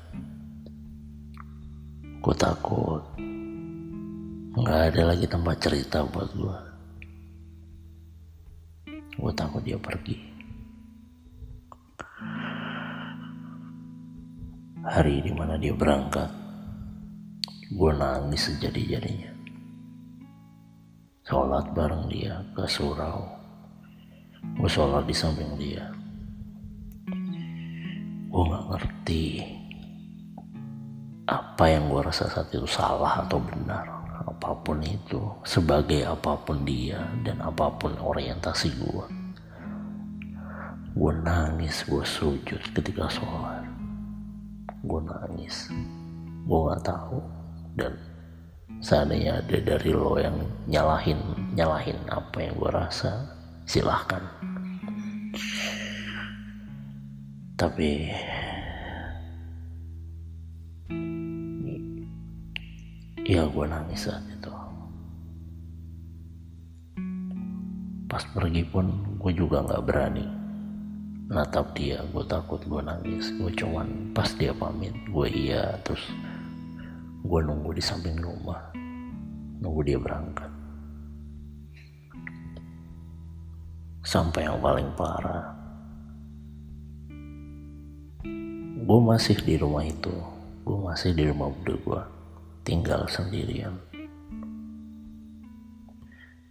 Gue 2.18 2.34
takut 2.34 3.04
nggak 4.52 4.80
ada 4.92 5.02
lagi 5.14 5.26
tempat 5.30 5.56
cerita 5.62 6.04
buat 6.10 6.28
gue 6.34 6.71
gue 9.16 9.33
takut 9.37 9.62
dia 9.64 9.77
pergi. 9.77 10.16
Hari 14.83 15.22
di 15.22 15.33
mana 15.33 15.55
dia 15.57 15.72
berangkat 15.72 16.31
gue 17.72 17.92
nangis 17.94 18.51
sejadi-jadinya. 18.51 19.33
Sholat 21.22 21.70
bareng 21.72 22.11
dia 22.11 22.42
ke 22.53 22.66
surau. 22.66 23.25
Gue 24.59 24.68
sholat 24.68 25.07
di 25.07 25.14
samping 25.14 25.55
dia. 25.55 25.87
Gue 28.33 28.42
nggak 28.42 28.66
ngerti 28.75 29.25
apa 31.31 31.64
yang 31.70 31.87
gue 31.87 32.03
rasa 32.03 32.27
saat 32.27 32.51
itu 32.51 32.66
salah 32.66 33.22
atau 33.22 33.38
benar 33.38 34.01
apa 34.42 34.59
pun 34.66 34.83
itu 34.83 35.22
sebagai 35.46 36.02
apa 36.02 36.35
pun 36.42 36.66
dia 36.66 36.98
dan 37.22 37.38
apa 37.38 37.70
pun 37.78 37.94
orientasi 37.94 38.74
gue 38.74 39.22
gue 40.92 41.12
nangis 41.24 41.88
gue 41.88 42.05
sujud 42.05 42.61
ketika 42.76 43.09
sholat. 43.09 43.64
Gue 44.85 45.00
nangis. 45.00 45.72
Gue 46.44 46.59
nggak 46.68 46.85
tahu. 46.85 47.16
Dan 47.72 47.96
seandainya 48.85 49.40
ada 49.40 49.57
dari 49.57 49.88
lo 49.88 50.20
yang 50.20 50.37
nyalahin 50.68 51.16
nyalahin 51.57 51.96
apa 52.12 52.44
yang 52.44 52.55
gue 52.61 52.70
rasa 52.76 53.24
silahkan. 53.64 54.20
Tapi 57.57 58.12
ya 63.24 63.48
gue 63.48 63.64
nangis 63.64 64.11
saat 64.11 64.31
pas 68.12 68.20
pergi 68.29 68.61
pun 68.68 69.16
gue 69.16 69.33
juga 69.33 69.64
nggak 69.64 69.85
berani 69.88 70.42
natap 71.33 71.72
dia. 71.72 72.05
Gue 72.12 72.20
takut 72.29 72.61
gue 72.61 72.85
nangis 72.85 73.33
gue 73.40 73.48
cuman 73.57 74.12
pas 74.12 74.29
dia 74.37 74.53
pamit 74.53 74.92
gue 75.09 75.27
iya 75.33 75.81
terus 75.81 76.05
gue 77.25 77.40
nunggu 77.40 77.72
di 77.72 77.81
samping 77.81 78.20
rumah 78.20 78.68
nunggu 79.64 79.81
dia 79.81 79.96
berangkat. 79.96 80.53
Sampai 84.05 84.44
yang 84.44 84.61
paling 84.61 84.92
parah 84.92 85.57
gue 88.83 89.01
masih 89.01 89.40
di 89.40 89.57
rumah 89.57 89.88
itu 89.88 90.12
gue 90.68 90.79
masih 90.85 91.16
di 91.16 91.33
rumah 91.33 91.48
bude 91.48 91.81
gue 91.81 92.03
tinggal 92.61 93.09
sendirian. 93.09 93.72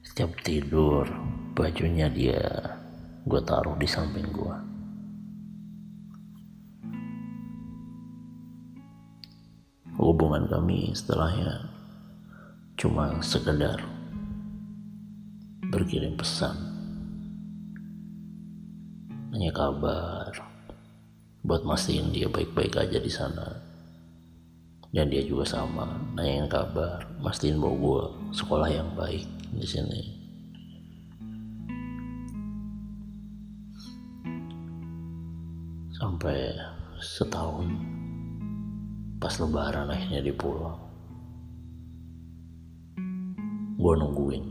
Setiap 0.01 0.33
tidur 0.41 1.05
bajunya 1.53 2.07
dia 2.11 2.41
gue 3.27 3.41
taruh 3.43 3.77
di 3.77 3.85
samping 3.85 4.27
gue 4.31 4.55
hubungan 10.01 10.49
kami 10.49 10.89
setelahnya 10.97 11.69
cuma 12.81 13.21
sekedar 13.21 13.77
berkirim 15.71 16.19
pesan. 16.19 16.57
Nanya 19.31 19.55
kabar 19.55 20.33
buat 21.45 21.63
mastiin 21.63 22.11
dia 22.11 22.27
baik-baik 22.27 22.75
aja 22.75 22.99
di 22.99 23.07
sana. 23.07 23.47
Dan 24.91 25.07
dia 25.07 25.23
juga 25.23 25.47
sama 25.47 25.87
nanyain 26.17 26.51
kabar 26.51 27.07
mastiin 27.23 27.61
bahwa 27.61 27.75
gue 27.79 28.03
sekolah 28.35 28.67
yang 28.67 28.91
baik 28.97 29.23
di 29.55 29.63
sini 29.63 30.20
sampai 36.11 36.43
setahun 36.99 37.71
pas 39.15 39.31
lebaran 39.39 39.87
akhirnya 39.87 40.27
dia 40.27 40.35
pulang 40.35 40.75
gue 43.79 43.93
nungguin. 43.95 44.43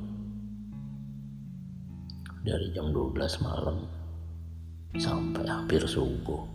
Dari 2.48 2.72
jam 2.72 2.88
12 2.96 3.44
malam 3.44 3.84
sampai 4.96 5.44
hampir 5.44 5.84
subuh. 5.84 6.48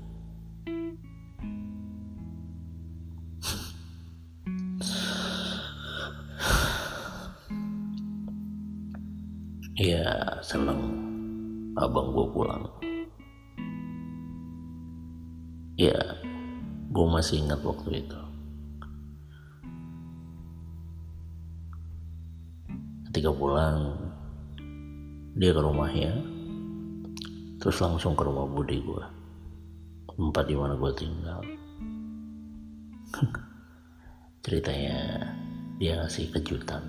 Ya 9.78 10.42
seneng 10.42 10.82
abang 11.78 12.10
gue 12.10 12.26
pulang 12.34 12.66
ya 15.76 15.96
gue 16.92 17.06
masih 17.12 17.44
ingat 17.44 17.60
waktu 17.60 18.08
itu. 18.08 18.22
Ketika 23.12 23.32
pulang 23.32 24.00
dia 25.36 25.52
ke 25.52 25.60
rumahnya 25.60 26.16
terus 27.60 27.80
langsung 27.84 28.16
ke 28.16 28.24
rumah 28.24 28.48
budi 28.48 28.80
gue 28.80 29.04
tempat 30.16 30.48
di 30.48 30.56
mana 30.56 30.80
gue 30.80 30.92
tinggal. 30.96 31.44
Ceritanya 34.48 35.28
dia 35.76 36.00
ngasih 36.00 36.32
kejutan. 36.32 36.84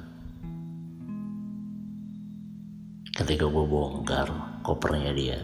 Ketika 3.10 3.50
gue 3.50 3.64
bongkar 3.66 4.30
kopernya 4.62 5.10
dia 5.10 5.40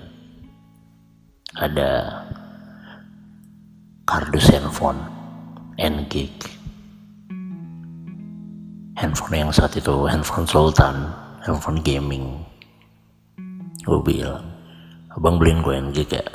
ada 1.59 2.22
kardus 4.13 4.53
handphone 4.53 5.01
N-Gig. 5.81 6.37
Handphone 8.93 9.41
yang 9.41 9.49
saat 9.49 9.73
itu 9.73 10.05
handphone 10.05 10.45
Sultan 10.45 11.09
handphone 11.41 11.81
gaming. 11.81 12.45
Gue 13.81 14.05
bilang 14.05 14.45
abang 15.17 15.41
beliin 15.41 15.65
gue 15.65 15.81
N-Gig 15.89 16.13
ya? 16.13 16.29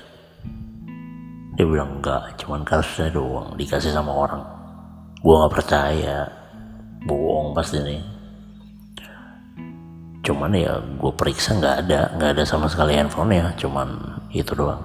Dia 1.54 1.70
bilang 1.70 2.02
enggak 2.02 2.42
cuman 2.42 2.66
kasusnya 2.66 3.14
doang 3.14 3.54
dikasih 3.54 3.94
sama 3.94 4.10
orang. 4.10 4.42
Gue 5.22 5.38
nggak 5.38 5.54
percaya. 5.62 6.26
Bohong 7.06 7.54
pasti 7.54 7.78
nih. 7.78 8.02
Cuman 10.26 10.50
ya 10.58 10.82
gue 10.82 11.14
periksa 11.14 11.54
nggak 11.54 11.76
ada 11.86 12.10
nggak 12.18 12.42
ada 12.42 12.42
sama 12.42 12.66
sekali 12.66 12.98
handphonenya 12.98 13.54
cuman 13.54 14.18
itu 14.34 14.58
doang. 14.58 14.82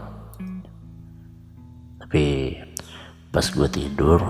Tapi 2.04 2.52
pas 3.32 3.48
gue 3.48 3.64
tidur 3.72 4.20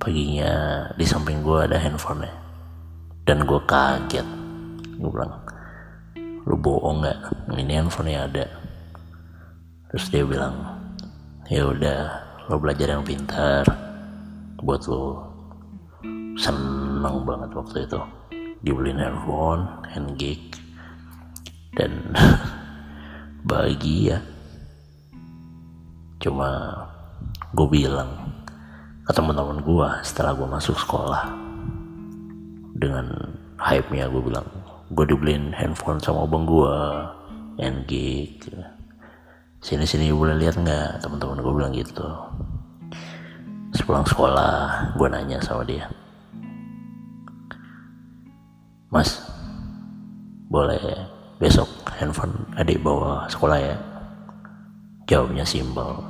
paginya 0.00 0.88
di 0.96 1.04
samping 1.04 1.44
gue 1.44 1.68
ada 1.68 1.76
handphonenya. 1.76 2.32
Dan 3.28 3.44
gue 3.44 3.60
kaget. 3.68 4.24
Gue 4.96 5.10
bilang 5.12 5.44
lu 6.48 6.56
bohong 6.56 7.04
nggak? 7.04 7.20
Ini 7.52 7.84
handphonenya 7.84 8.20
ada. 8.24 8.46
Terus 9.92 10.08
dia 10.08 10.24
bilang 10.24 10.56
ya 11.52 11.68
udah 11.68 12.00
lo 12.48 12.56
belajar 12.56 12.96
yang 12.96 13.04
pintar. 13.04 13.68
Buat 14.64 14.88
lo 14.88 15.28
seneng 16.40 17.28
banget 17.28 17.52
waktu 17.52 17.84
itu. 17.84 18.00
Dibeliin 18.64 19.04
handphone 19.04 19.68
handgig 19.92 20.56
dan 21.76 21.92
bahagia. 23.52 24.24
Cuma 26.18 26.87
gue 27.54 27.68
bilang 27.68 28.34
ke 29.04 29.12
teman-teman 29.16 29.64
gue 29.64 29.88
setelah 30.04 30.36
gue 30.36 30.48
masuk 30.48 30.76
sekolah. 30.76 31.28
Dengan 32.78 33.10
hype 33.58 33.90
nya 33.90 34.08
gue 34.08 34.22
bilang 34.22 34.46
gue 34.92 35.04
dibeliin 35.04 35.52
handphone 35.52 36.00
sama 36.00 36.24
abang 36.24 36.48
gue 36.48 36.74
handgig 37.58 38.38
sini 39.58 39.82
sini 39.82 40.14
boleh 40.14 40.38
lihat 40.38 40.54
nggak? 40.58 41.02
Teman-teman 41.02 41.42
gue 41.42 41.54
bilang 41.54 41.72
gitu. 41.74 42.06
Sepulang 43.74 44.06
sekolah 44.06 44.94
gue 44.94 45.08
nanya 45.10 45.42
sama 45.42 45.66
dia. 45.66 45.90
Mas, 48.88 49.20
boleh 50.48 50.80
besok 51.36 51.68
handphone 51.92 52.32
adik 52.56 52.80
bawa 52.80 53.28
sekolah 53.28 53.58
ya? 53.60 53.76
Jawabnya 55.04 55.44
simpel. 55.44 56.07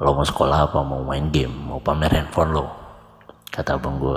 Lo 0.00 0.16
mau 0.16 0.24
sekolah 0.24 0.66
apa 0.66 0.80
mau 0.80 1.04
main 1.04 1.28
game? 1.28 1.52
Mau 1.52 1.78
pamer 1.78 2.08
handphone 2.08 2.56
lo? 2.56 2.66
Kata 3.52 3.76
abang 3.76 4.00
gue. 4.00 4.16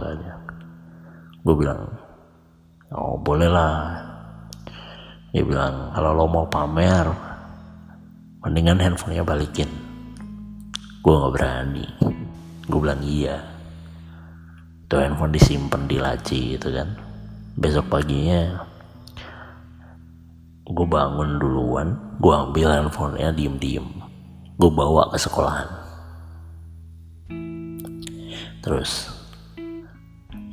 Gue 1.44 1.56
bilang, 1.60 1.84
oh 2.96 3.20
boleh 3.20 3.52
lah. 3.52 4.00
Dia 5.36 5.44
bilang, 5.44 5.92
kalau 5.92 6.16
lo 6.16 6.26
mau 6.32 6.48
pamer, 6.48 7.06
mendingan 8.42 8.80
handphonenya 8.80 9.28
balikin. 9.28 9.68
Gue 11.04 11.14
gak 11.20 11.34
berani. 11.36 11.86
Gue 12.64 12.80
bilang 12.80 13.04
iya. 13.04 13.44
Itu 14.88 14.96
handphone 14.96 15.36
disimpan 15.36 15.84
di 15.86 15.98
laci 16.00 16.56
gitu 16.56 16.72
kan 16.72 17.14
besok 17.54 17.86
paginya 17.86 18.66
gue 20.66 20.88
bangun 20.90 21.38
duluan 21.38 22.18
gue 22.18 22.34
ambil 22.34 22.74
handphonenya 22.74 23.30
diem 23.38 23.56
diem 23.62 23.88
gue 24.54 24.70
bawa 24.70 25.10
ke 25.10 25.18
sekolahan. 25.18 25.70
Terus 28.64 29.10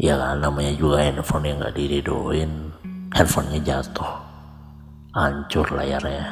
ya 0.01 0.17
kan 0.17 0.41
namanya 0.41 0.73
juga 0.75 1.05
handphone 1.05 1.47
yang 1.47 1.61
gak 1.61 1.77
diridoin 1.77 2.51
handphonenya 3.13 3.61
jatuh. 3.61 4.13
Hancur 5.13 5.67
layarnya. 5.75 6.27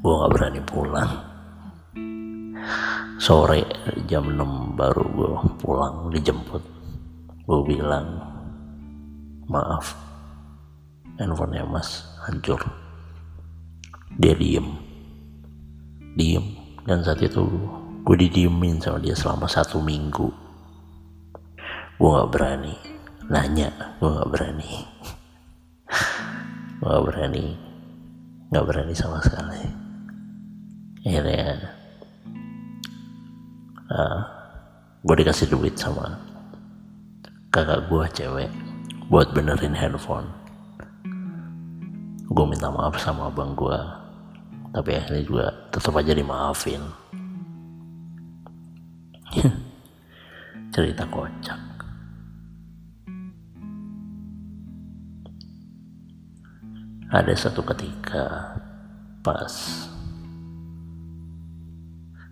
Gue 0.00 0.14
gak 0.16 0.32
berani 0.32 0.60
pulang. 0.64 1.12
Sore 3.20 3.62
jam 4.10 4.26
6 4.26 4.74
baru 4.74 5.04
gue 5.12 5.32
pulang 5.60 6.08
dijemput. 6.10 6.62
Gue 7.44 7.60
bilang 7.68 8.06
maaf 9.44 9.92
handphonenya 11.20 11.68
mas 11.68 12.02
hancur. 12.24 12.58
Dia 14.16 14.32
diem. 14.34 14.66
Diem 16.14 16.53
dan 16.84 17.00
saat 17.00 17.20
itu 17.24 17.48
gue 18.04 18.16
didiemin 18.28 18.76
sama 18.76 19.00
dia 19.00 19.16
selama 19.16 19.48
satu 19.48 19.80
minggu. 19.80 20.28
Gue 21.96 22.10
gak 22.12 22.30
berani 22.32 22.76
nanya 23.32 23.72
gue 23.96 24.10
gak 24.12 24.30
berani. 24.30 24.72
Gue 26.80 26.88
gak 26.88 27.04
berani 27.08 27.46
gak 28.52 28.66
berani 28.68 28.92
sama 28.92 29.18
sekali. 29.24 29.64
Akhirnya 31.04 31.72
uh, 33.88 34.20
gue 35.00 35.14
dikasih 35.24 35.48
duit 35.48 35.76
sama 35.80 36.20
kakak 37.48 37.88
gue 37.88 38.04
cewek 38.12 38.50
buat 39.08 39.32
benerin 39.32 39.72
handphone. 39.72 40.28
Gue 42.28 42.44
minta 42.44 42.68
maaf 42.68 43.00
sama 43.00 43.32
abang 43.32 43.56
gue 43.56 44.03
tapi 44.74 44.90
akhirnya 44.98 45.22
juga 45.22 45.46
tetap 45.70 45.94
aja 45.94 46.10
dimaafin. 46.10 46.82
Cerita 50.74 51.06
kocak. 51.06 51.62
Ada 57.14 57.30
satu 57.38 57.62
ketika 57.62 58.58
pas 59.22 59.54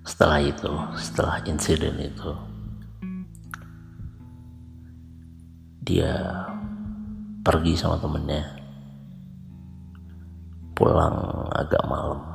setelah 0.03 0.43
itu 0.43 0.73
setelah 0.99 1.39
insiden 1.47 1.95
itu 2.03 2.35
dia 5.87 6.43
pergi 7.47 7.79
sama 7.79 8.03
temennya. 8.03 8.59
Pulang 10.75 11.47
agak 11.55 11.87
malam 11.87 12.32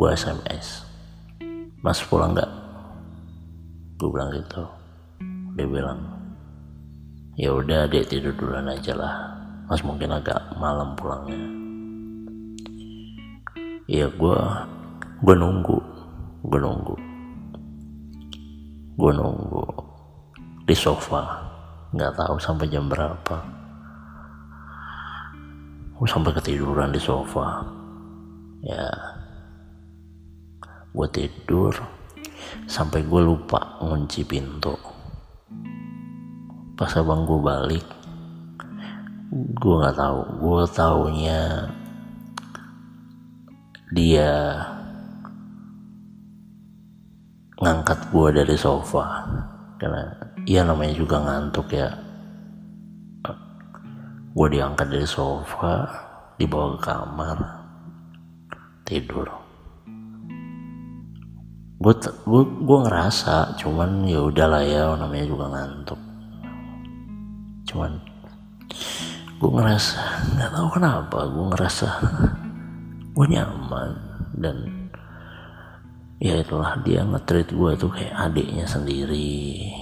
gue 0.00 0.08
SMS 0.16 0.88
mas 1.84 2.00
pulang 2.08 2.32
nggak? 2.32 2.48
Gue 4.00 4.08
bilang 4.08 4.32
gitu. 4.32 4.64
Dia 5.60 5.68
bilang 5.68 6.00
ya 7.36 7.52
udah 7.52 7.84
dia 7.84 8.00
tidur 8.08 8.32
duluan 8.32 8.64
aja 8.72 8.96
lah. 8.96 9.12
Mas 9.68 9.84
mungkin 9.84 10.08
agak 10.08 10.40
malam 10.56 10.96
pulangnya. 10.96 11.44
Ya 13.92 14.08
gue 14.08 14.40
gue 15.20 15.36
nunggu. 15.36 15.78
Gue 16.48 16.60
nunggu. 16.64 16.96
Gue 18.96 19.12
nunggu 19.12 19.64
di 20.64 20.72
sofa. 20.72 21.44
Nggak 21.92 22.16
tahu 22.16 22.40
sampai 22.40 22.72
jam 22.72 22.88
berapa. 22.88 23.36
Gue 25.92 26.08
sampai 26.08 26.32
ketiduran 26.40 26.88
di 26.88 27.00
sofa. 27.04 27.68
Ya 28.64 29.19
gue 30.90 31.08
tidur 31.14 31.74
sampai 32.66 33.06
gue 33.06 33.20
lupa 33.22 33.78
ngunci 33.82 34.26
pintu. 34.26 34.74
Pas 36.74 36.92
abang 36.96 37.24
gue 37.24 37.40
balik 37.40 37.86
gue 39.32 39.74
nggak 39.78 39.96
tahu. 39.96 40.20
Gue 40.42 40.62
taunya 40.74 41.40
dia 43.94 44.30
ngangkat 47.60 47.98
gue 48.10 48.28
dari 48.42 48.56
sofa. 48.58 49.06
Karena 49.80 50.30
Iya 50.48 50.64
namanya 50.64 50.94
juga 50.96 51.20
ngantuk 51.20 51.68
ya. 51.70 51.92
Gue 54.32 54.46
diangkat 54.48 54.88
dari 54.88 55.04
sofa 55.04 55.84
dibawa 56.40 56.74
ke 56.74 56.80
kamar 56.86 57.38
tidur 58.88 59.28
gue 61.80 61.94
gue 62.28 62.42
gue 62.44 62.78
ngerasa 62.84 63.56
cuman 63.56 64.04
ya 64.04 64.20
udahlah 64.20 64.62
ya 64.62 64.92
namanya 65.00 65.26
juga 65.26 65.44
ngantuk. 65.48 66.00
Cuman 67.64 67.92
gue 69.40 69.50
ngerasa 69.50 70.00
nggak 70.36 70.50
tahu 70.52 70.68
kenapa 70.76 71.18
gue 71.24 71.44
ngerasa 71.56 71.88
gue 73.16 73.26
nyaman 73.32 73.90
dan 74.36 74.56
ya 76.20 76.36
itulah 76.36 76.76
dia 76.84 77.00
ngetrit 77.00 77.48
gue 77.48 77.70
tuh 77.80 77.88
kayak 77.88 78.28
adiknya 78.28 78.68
sendiri. 78.68 79.72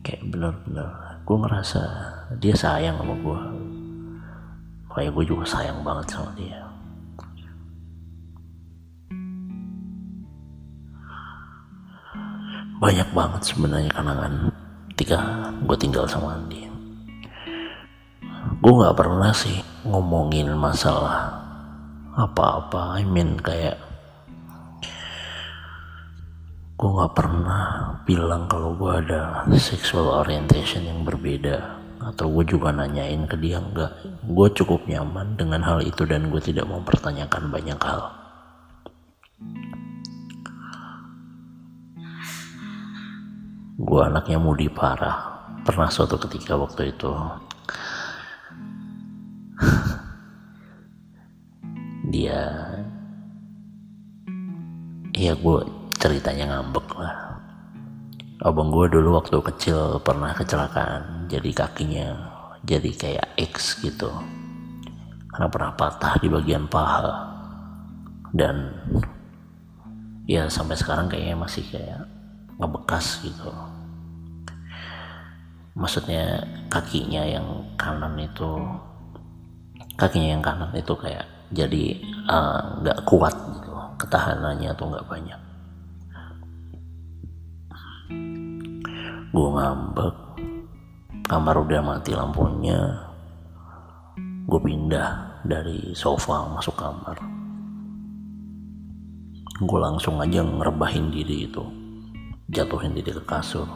Kayak 0.00 0.32
bener-bener 0.32 1.04
gue 1.24 1.36
ngerasa 1.40 1.80
dia 2.40 2.56
sayang 2.56 3.00
sama 3.00 3.16
gue 3.16 3.40
makanya 4.88 5.10
gue 5.10 5.24
juga 5.24 5.44
sayang 5.48 5.80
banget 5.80 6.06
sama 6.12 6.30
dia 6.36 6.63
banyak 12.84 13.08
banget 13.16 13.42
sebenarnya 13.48 13.88
kenangan 13.96 14.52
ketika 14.92 15.48
gue 15.64 15.76
tinggal 15.80 16.04
sama 16.04 16.36
Andi. 16.36 16.68
Gue 18.60 18.72
nggak 18.76 18.92
pernah 19.00 19.32
sih 19.32 19.64
ngomongin 19.88 20.52
masalah 20.52 21.32
apa-apa. 22.12 23.00
I 23.00 23.08
mean 23.08 23.40
kayak 23.40 23.80
gue 26.74 26.90
gak 27.00 27.16
pernah 27.16 27.96
bilang 28.04 28.44
kalau 28.44 28.76
gue 28.76 28.92
ada 28.92 29.48
sexual 29.56 30.20
orientation 30.20 30.84
yang 30.84 31.00
berbeda 31.00 31.80
atau 32.04 32.28
gue 32.28 32.44
juga 32.44 32.76
nanyain 32.76 33.24
ke 33.24 33.40
dia 33.40 33.56
enggak 33.56 33.94
gue 34.28 34.48
cukup 34.52 34.84
nyaman 34.84 35.32
dengan 35.40 35.64
hal 35.64 35.80
itu 35.80 36.04
dan 36.04 36.28
gue 36.28 36.42
tidak 36.44 36.68
mempertanyakan 36.68 37.48
banyak 37.48 37.80
hal 37.80 38.12
gue 43.74 44.00
anaknya 44.06 44.38
mudi 44.38 44.70
parah. 44.70 45.34
Pernah 45.66 45.90
suatu 45.90 46.14
ketika 46.20 46.54
waktu 46.54 46.94
itu. 46.94 47.10
Dia 52.14 52.70
ya 55.14 55.34
gue 55.34 55.58
ceritanya 55.98 56.46
ngambek 56.54 56.86
lah. 56.94 57.34
Abang 58.44 58.68
gue 58.70 58.86
dulu 58.92 59.16
waktu 59.18 59.42
kecil 59.42 59.98
pernah 60.04 60.30
kecelakaan. 60.36 61.26
Jadi 61.26 61.50
kakinya 61.50 62.14
jadi 62.62 62.90
kayak 62.94 63.28
X 63.50 63.82
gitu. 63.82 64.12
Karena 65.34 65.50
pernah 65.50 65.74
patah 65.74 66.14
di 66.22 66.30
bagian 66.30 66.70
paha. 66.70 67.34
Dan 68.30 68.70
ya 70.30 70.46
sampai 70.46 70.78
sekarang 70.78 71.10
kayaknya 71.10 71.36
masih 71.40 71.64
kayak 71.72 72.13
ngebekas 72.58 73.22
gitu. 73.26 73.50
Maksudnya 75.74 76.38
kakinya 76.70 77.22
yang 77.26 77.46
kanan 77.74 78.14
itu 78.22 78.62
kakinya 79.98 80.38
yang 80.38 80.44
kanan 80.44 80.70
itu 80.74 80.94
kayak 80.94 81.26
jadi 81.50 81.84
eh, 82.30 82.60
nggak 82.82 82.98
uh, 83.02 83.04
kuat 83.06 83.34
gitu 83.34 83.74
ketahanannya 83.98 84.70
tuh 84.78 84.86
nggak 84.90 85.08
banyak. 85.10 85.40
Gue 89.34 89.48
ngambek 89.50 90.14
kamar 91.26 91.58
udah 91.58 91.82
mati 91.82 92.14
lampunya. 92.14 92.78
Gue 94.46 94.60
pindah 94.62 95.42
dari 95.42 95.90
sofa 95.90 96.54
masuk 96.54 96.78
kamar. 96.78 97.18
Gue 99.58 99.78
langsung 99.82 100.22
aja 100.22 100.38
ngerebahin 100.38 101.10
diri 101.10 101.50
itu 101.50 101.83
jatuhin 102.54 102.94
diri 102.94 103.10
ke 103.10 103.22
kasur. 103.26 103.66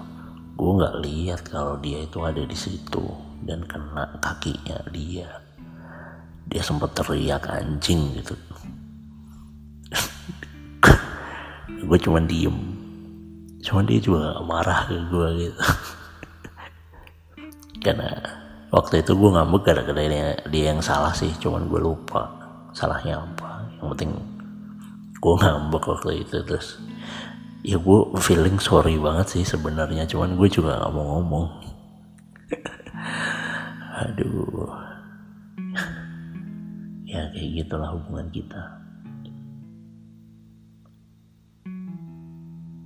Gue 0.55 0.79
nggak 0.79 1.03
lihat 1.03 1.41
kalau 1.51 1.75
dia 1.83 2.07
itu 2.07 2.23
ada 2.23 2.39
di 2.39 2.55
situ 2.55 3.03
dan 3.43 3.67
kena 3.67 4.07
kakinya 4.23 4.79
dia. 4.95 5.27
Dia 6.47 6.63
sempat 6.63 6.95
teriak 6.95 7.51
anjing 7.51 8.15
gitu. 8.15 8.39
Gue 11.91 11.99
cuma 11.99 12.23
diem. 12.23 12.55
Cuman 13.59 13.85
dia 13.85 13.99
juga 13.99 14.39
marah 14.47 14.87
ke 14.87 14.97
gue 15.11 15.29
gitu. 15.45 15.61
Karena 17.85 18.09
waktu 18.71 19.03
itu 19.03 19.13
gue 19.13 19.31
ngambek 19.35 19.63
gara-gara 19.67 20.03
dia, 20.07 20.39
dia 20.49 20.65
yang 20.73 20.81
salah 20.81 21.13
sih 21.13 21.31
cuman 21.43 21.69
gue 21.69 21.81
lupa 21.83 22.31
salahnya 22.73 23.21
apa. 23.21 23.67
Yang 23.79 23.87
penting 23.95 24.11
gue 25.19 25.35
ngambek 25.37 25.85
waktu 25.85 26.23
itu 26.23 26.39
terus 26.47 26.79
ya 27.67 27.75
gue 27.75 27.99
feeling 28.23 28.63
sorry 28.63 28.95
banget 28.95 29.35
sih 29.35 29.43
sebenarnya 29.43 30.07
cuman 30.07 30.39
gue 30.39 30.49
juga 30.51 30.79
gak 30.79 30.95
mau 30.95 31.19
ngomong. 31.19 31.47
Aduh. 34.07 34.71
Ya 37.09 37.25
kayak 37.33 37.65
gitulah 37.65 37.89
hubungan 37.97 38.29
kita. 38.29 38.61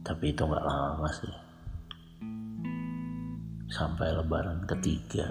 Tapi 0.06 0.30
itu 0.30 0.42
nggak 0.46 0.62
lama 0.62 1.11
sih. 1.11 1.35
Sampai 3.66 4.14
lebaran 4.14 4.62
ketiga. 4.62 5.26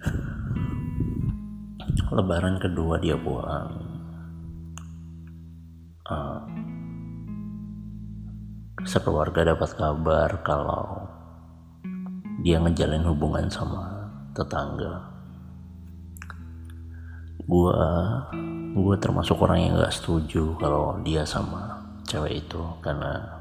Lebaran 2.16 2.56
kedua 2.56 2.96
dia 2.96 3.20
pulang 3.20 3.89
uh, 6.10 6.42
sekeluarga 8.82 9.54
dapat 9.54 9.70
kabar 9.78 10.30
kalau 10.42 11.06
dia 12.42 12.58
ngejalin 12.58 13.06
hubungan 13.06 13.46
sama 13.46 14.10
tetangga. 14.34 15.06
Gua 17.46 17.74
gua 18.74 18.94
termasuk 18.98 19.38
orang 19.42 19.58
yang 19.58 19.72
gak 19.78 19.94
setuju 19.94 20.54
kalau 20.58 20.98
dia 21.02 21.26
sama 21.26 21.82
cewek 22.06 22.46
itu 22.46 22.62
karena 22.82 23.40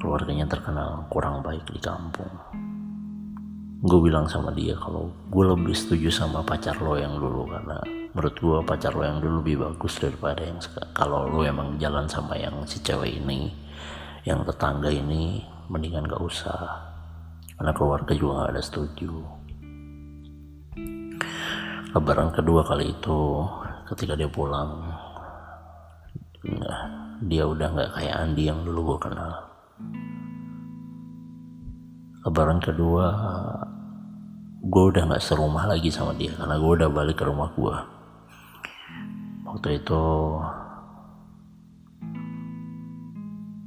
keluarganya 0.00 0.48
terkenal 0.48 1.04
kurang 1.12 1.44
baik 1.44 1.64
di 1.68 1.80
kampung. 1.80 2.32
Gue 3.80 4.00
bilang 4.04 4.28
sama 4.28 4.52
dia 4.52 4.76
kalau 4.76 5.08
gue 5.32 5.44
lebih 5.56 5.72
setuju 5.72 6.12
sama 6.12 6.44
pacar 6.44 6.76
lo 6.84 7.00
yang 7.00 7.16
dulu 7.16 7.48
karena 7.48 7.80
menurut 8.10 8.34
gue 8.42 8.58
pacar 8.66 8.90
lo 8.90 9.06
yang 9.06 9.22
dulu 9.22 9.38
lebih 9.42 9.56
bagus 9.62 10.02
daripada 10.02 10.42
yang 10.42 10.58
kalau 10.90 11.30
lo 11.30 11.46
emang 11.46 11.78
jalan 11.78 12.10
sama 12.10 12.34
yang 12.34 12.58
si 12.66 12.82
cewek 12.82 13.22
ini 13.22 13.54
yang 14.26 14.42
tetangga 14.42 14.90
ini 14.90 15.46
mendingan 15.70 16.10
gak 16.10 16.20
usah. 16.20 16.90
Karena 17.54 17.72
keluarga 17.76 18.12
juga 18.12 18.32
gak 18.44 18.50
ada 18.56 18.62
setuju. 18.64 19.12
Lebaran 21.90 22.30
kedua 22.34 22.62
kali 22.66 22.90
itu 22.90 23.20
ketika 23.90 24.14
dia 24.14 24.30
pulang 24.30 24.78
dia 27.20 27.44
udah 27.44 27.68
nggak 27.68 27.90
kayak 28.00 28.16
Andi 28.16 28.48
yang 28.48 28.64
dulu 28.64 28.94
gue 28.94 28.98
kenal. 29.10 29.32
Lebaran 32.24 32.58
kedua 32.62 33.06
gue 34.60 34.84
udah 34.92 35.02
gak 35.14 35.24
serumah 35.24 35.64
lagi 35.70 35.88
sama 35.88 36.12
dia 36.16 36.34
karena 36.36 36.58
gue 36.58 36.72
udah 36.80 36.90
balik 36.92 37.16
ke 37.20 37.24
rumah 37.24 37.48
gue 37.56 37.99
waktu 39.50 39.82
itu 39.82 40.04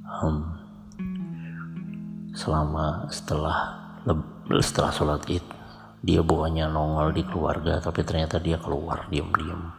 um, 0.08 0.40
selama 2.32 3.04
setelah 3.12 3.84
setelah 4.64 4.92
sholat 4.96 5.28
id 5.28 5.44
dia 6.04 6.24
bukannya 6.24 6.72
nongol 6.72 7.12
di 7.12 7.28
keluarga 7.28 7.84
tapi 7.84 8.08
ternyata 8.08 8.40
dia 8.40 8.56
keluar 8.56 9.12
diam-diam 9.12 9.76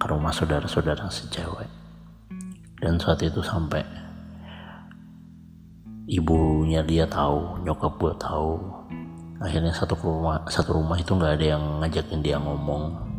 ke 0.00 0.04
rumah 0.08 0.32
saudara-saudara 0.32 1.12
sejawat 1.12 1.68
dan 2.80 2.96
saat 2.96 3.20
itu 3.20 3.44
sampai 3.44 3.84
ibunya 6.10 6.82
dia 6.82 7.06
tahu 7.06 7.62
nyokap 7.62 7.96
gue 7.96 8.14
tahu. 8.18 8.58
Akhirnya 9.42 9.74
satu 9.74 9.98
rumah 9.98 10.46
satu 10.46 10.78
rumah 10.78 10.98
itu 10.98 11.14
nggak 11.14 11.34
ada 11.38 11.46
yang 11.58 11.64
ngajakin 11.82 12.20
dia 12.22 12.38
ngomong. 12.38 13.10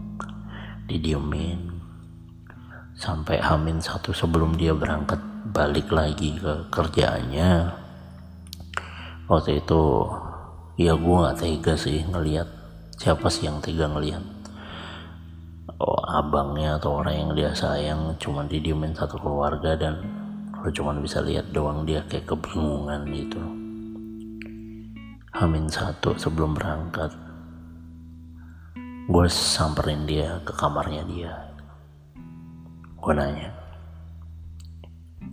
Didiemin 0.84 1.73
sampai 3.04 3.36
hamin 3.44 3.84
satu 3.84 4.16
sebelum 4.16 4.56
dia 4.56 4.72
berangkat 4.72 5.20
balik 5.52 5.92
lagi 5.92 6.40
ke 6.40 6.72
kerjaannya. 6.72 7.68
Waktu 9.28 9.60
itu 9.60 10.08
ya 10.80 10.96
gue 10.96 11.18
nggak 11.20 11.36
tega 11.36 11.76
sih 11.76 12.00
ngelihat 12.08 12.48
siapa 12.96 13.28
sih 13.28 13.52
yang 13.52 13.60
tega 13.60 13.92
ngelihat. 13.92 14.24
Oh, 15.84 16.00
abangnya 16.16 16.80
atau 16.80 17.04
orang 17.04 17.16
yang 17.20 17.32
dia 17.36 17.52
sayang 17.52 18.16
cuma 18.24 18.48
didiemin 18.48 18.96
satu 18.96 19.20
keluarga 19.20 19.76
dan 19.76 20.00
lo 20.64 20.72
cuma 20.72 20.96
bisa 20.96 21.20
lihat 21.20 21.52
doang 21.52 21.84
dia 21.84 22.08
kayak 22.08 22.24
kebingungan 22.24 23.04
gitu. 23.12 23.44
Hamin 25.36 25.68
satu 25.68 26.16
sebelum 26.16 26.56
berangkat 26.56 27.12
gue 29.12 29.28
samperin 29.28 30.08
dia 30.08 30.40
ke 30.48 30.56
kamarnya 30.56 31.04
dia 31.04 31.53
gue 33.04 33.14
nanya. 33.20 33.52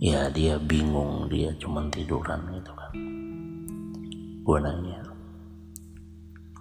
Ya 0.03 0.27
dia 0.27 0.59
bingung 0.59 1.31
dia 1.31 1.55
cuma 1.55 1.87
tiduran 1.87 2.43
gitu 2.51 2.75
kan. 2.75 2.91
Gue 4.43 4.57
nanya 4.59 4.99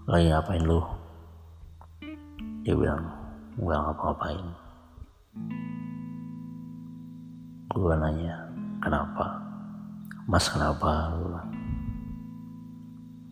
lagi 0.06 0.30
ngapain 0.30 0.62
lu? 0.62 0.78
Dia 2.62 2.78
bilang 2.78 3.10
gue 3.58 3.74
ngapa-ngapain 3.74 4.46
gue 7.70 7.94
nanya 7.96 8.36
kenapa? 8.78 9.40
Mas 10.30 10.46
kenapa? 10.46 11.10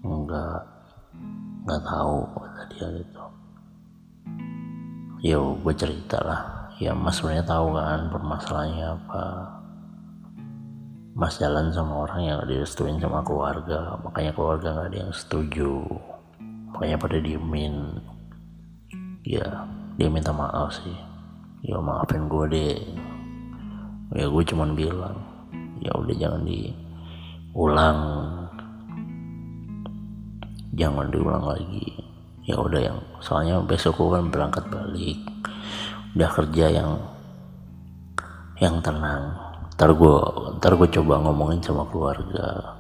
Enggak 0.03 0.63
enggak 1.63 1.83
tahu 1.87 2.27
kata 2.33 2.63
dia 2.75 2.87
gitu. 3.03 3.25
Ya 5.23 5.39
gue 5.39 5.75
cerita 5.79 6.19
lah 6.23 6.58
ya 6.79 6.95
mas 6.95 7.19
sebenarnya 7.19 7.47
tahu 7.47 7.75
kan 7.75 8.07
permasalahannya 8.11 8.87
apa. 8.87 9.25
Mas 11.19 11.35
jalan 11.43 11.75
sama 11.75 12.07
orang 12.07 12.23
yang 12.23 12.39
direstuin 12.47 13.03
sama 13.03 13.27
keluarga 13.27 13.99
makanya 14.07 14.31
keluarga 14.31 14.69
nggak 14.71 14.89
ada 14.95 14.99
yang 15.03 15.15
setuju. 15.15 15.83
Makanya 16.71 16.97
pada 17.03 17.19
diemin. 17.19 17.75
Ya 19.27 19.67
dia 19.99 20.07
minta 20.07 20.31
maaf 20.31 20.79
sih. 20.79 20.95
Ya 21.67 21.83
maafin 21.83 22.31
gue 22.31 22.47
deh 22.47 22.79
ya 24.09 24.25
gue 24.25 24.41
cuman 24.41 24.73
bilang 24.73 25.19
ya 25.83 25.91
udah 25.99 26.15
jangan 26.15 26.43
diulang. 26.47 28.01
Jangan 30.79 31.07
diulang 31.11 31.43
lagi. 31.43 31.91
Ya 32.47 32.55
udah 32.63 32.79
yang 32.79 32.99
soalnya 33.19 33.59
besok 33.67 33.99
gue 33.99 34.15
kan 34.15 34.31
berangkat 34.31 34.71
balik 34.71 35.19
udah 36.17 36.31
kerja 36.33 36.67
yang 36.73 36.91
yang 38.59 38.81
tenang. 38.81 39.35
Ntar 39.79 39.95
gue 39.95 40.17
ntar 40.59 40.73
gue 40.75 40.89
coba 40.99 41.15
ngomongin 41.23 41.61
sama 41.63 41.87
keluarga. 41.91 42.75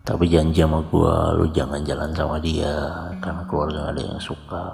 Tapi 0.00 0.26
janji 0.26 0.64
sama 0.64 0.82
gue 0.88 1.14
lu 1.38 1.46
jangan 1.54 1.84
jalan 1.86 2.10
sama 2.16 2.40
dia 2.42 2.74
karena 3.22 3.42
keluarga 3.46 3.78
gak 3.86 3.92
ada 3.94 4.02
yang 4.02 4.20
suka. 4.22 4.64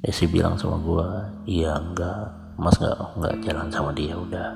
Desi 0.00 0.24
bilang 0.28 0.58
sama 0.58 0.76
gue 0.80 1.06
iya 1.48 1.78
enggak. 1.78 2.28
Mas 2.60 2.76
nggak 2.76 2.98
nggak 3.16 3.34
jalan 3.40 3.68
sama 3.72 3.90
dia 3.96 4.12
udah. 4.12 4.50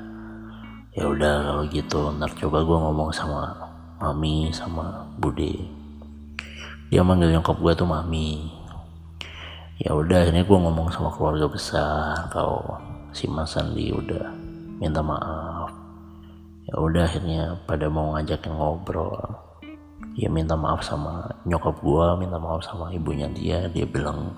Ya 0.92 1.04
udah 1.09 1.35
kalau 1.48 1.64
gitu 1.72 2.00
ntar 2.20 2.30
coba 2.37 2.59
gue 2.61 2.78
ngomong 2.85 3.11
sama 3.14 3.48
mami 3.96 4.52
sama 4.52 5.09
bude. 5.16 5.57
Dia 6.92 7.00
manggil 7.00 7.33
nyokap 7.33 7.57
gue 7.57 7.72
tuh 7.72 7.88
mami 7.88 8.63
ya 9.85 9.92
udah 9.92 10.33
ini 10.33 10.40
gue 10.40 10.59
ngomong 10.59 10.88
sama 10.88 11.12
keluarga 11.12 11.44
besar 11.44 12.16
kalau 12.33 12.64
si 13.12 13.29
Mas 13.29 13.53
Sandi 13.53 13.92
udah 13.92 14.33
minta 14.81 15.05
maaf. 15.05 15.68
Ya 16.64 16.81
udah 16.81 17.05
akhirnya 17.05 17.61
pada 17.68 17.92
mau 17.92 18.16
ngajakin 18.16 18.57
ngobrol. 18.57 19.12
Ya 20.16 20.33
minta 20.33 20.57
maaf 20.57 20.81
sama 20.81 21.29
nyokap 21.44 21.85
gue 21.85 22.07
minta 22.16 22.40
maaf 22.40 22.64
sama 22.64 22.97
ibunya 22.97 23.29
dia. 23.29 23.68
Dia 23.68 23.85
bilang 23.85 24.33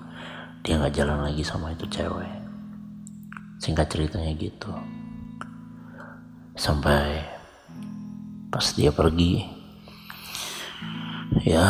dia 0.67 0.75
nggak 0.83 0.91
jalan 0.99 1.23
lagi 1.23 1.47
sama 1.47 1.71
itu 1.71 1.87
cewek. 1.87 2.27
Singkat 3.63 3.87
ceritanya 3.87 4.35
gitu. 4.35 4.75
Sampai 6.59 7.23
pas 8.51 8.67
dia 8.75 8.91
pergi 8.91 9.47
ya 11.43 11.67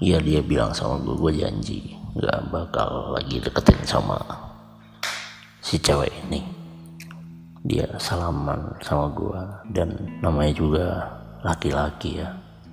ya 0.00 0.20
dia 0.20 0.40
bilang 0.44 0.76
sama 0.76 1.00
gue 1.00 1.16
gue 1.16 1.32
janji 1.40 1.95
nggak 2.16 2.48
bakal 2.48 3.12
lagi 3.12 3.36
deketin 3.36 3.76
sama 3.84 4.16
si 5.60 5.76
cewek 5.76 6.08
ini. 6.26 6.40
Dia 7.66 7.84
salaman 8.00 8.78
sama 8.80 9.12
gue 9.12 9.40
dan 9.76 9.92
namanya 10.24 10.52
juga 10.56 10.86
laki-laki 11.44 12.24
ya. 12.24 12.30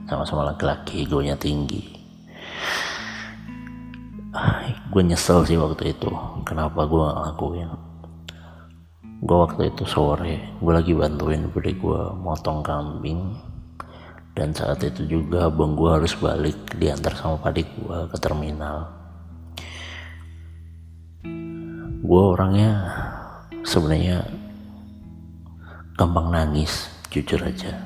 Sama-sama 0.08 0.48
laki-laki 0.54 1.04
egonya 1.04 1.36
tinggi. 1.36 1.82
Gue 4.94 5.02
nyesel 5.04 5.44
sih 5.44 5.58
waktu 5.58 5.98
itu 5.98 6.10
kenapa 6.46 6.86
gue 6.86 7.02
gak 7.02 7.22
lakuin 7.34 7.70
gue 9.24 9.38
waktu 9.40 9.72
itu 9.72 9.88
sore 9.88 10.60
gue 10.60 10.74
lagi 10.76 10.92
bantuin 10.92 11.48
bude 11.48 11.72
gue 11.72 12.02
motong 12.20 12.60
kambing. 12.60 13.40
Dan 14.34 14.50
saat 14.50 14.82
itu 14.82 15.06
juga 15.06 15.46
abang 15.46 15.78
gue 15.78 15.86
harus 15.94 16.18
balik 16.18 16.58
diantar 16.82 17.14
sama 17.14 17.38
padik 17.38 17.70
gue 17.78 18.10
ke 18.10 18.18
terminal 18.18 19.03
gue 22.04 22.20
orangnya 22.36 22.84
sebenarnya 23.64 24.28
gampang 25.96 26.36
nangis 26.36 26.92
jujur 27.08 27.40
aja. 27.40 27.80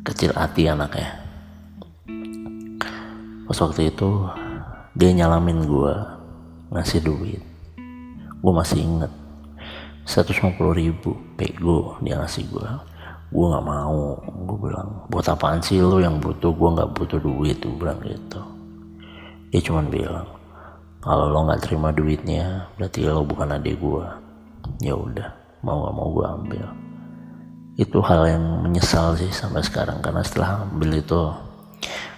Kecil 0.00 0.32
hati 0.32 0.72
anaknya. 0.72 1.12
Pas 3.44 3.58
waktu 3.60 3.92
itu 3.92 4.24
dia 4.96 5.12
nyalamin 5.12 5.60
gue 5.68 5.92
ngasih 6.72 7.04
duit. 7.04 7.44
Gue 8.40 8.52
masih 8.56 8.80
inget 8.80 9.12
150 10.08 10.56
ribu 10.72 11.20
pego 11.36 12.00
dia 12.00 12.16
ngasih 12.16 12.48
gue 12.48 12.68
gue 13.28 13.44
nggak 13.44 13.68
mau. 13.68 14.16
Gue 14.24 14.72
bilang 14.72 15.04
buat 15.12 15.28
apaan 15.28 15.60
sih 15.60 15.84
lo 15.84 16.00
yang 16.00 16.16
butuh? 16.16 16.48
Gue 16.56 16.80
nggak 16.80 16.96
butuh 16.96 17.20
duit 17.20 17.60
gue 17.60 17.76
bilang 17.76 18.00
gitu. 18.00 18.40
Dia 19.52 19.60
cuma 19.60 19.84
bilang 19.84 20.40
kalau 21.02 21.26
lo 21.26 21.50
nggak 21.50 21.66
terima 21.66 21.90
duitnya 21.90 22.70
berarti 22.78 23.02
lo 23.04 23.26
bukan 23.26 23.58
adik 23.58 23.76
gue 23.82 24.06
ya 24.80 24.94
udah 24.94 25.42
mau 25.62 25.86
nggak 25.86 25.94
mau 25.94 26.08
gue 26.10 26.26
ambil. 26.26 26.66
Itu 27.78 27.98
hal 28.04 28.28
yang 28.28 28.44
menyesal 28.66 29.16
sih 29.16 29.30
sampai 29.32 29.64
sekarang 29.64 30.02
karena 30.04 30.20
setelah 30.20 30.66
ambil 30.66 30.98
itu 30.98 31.22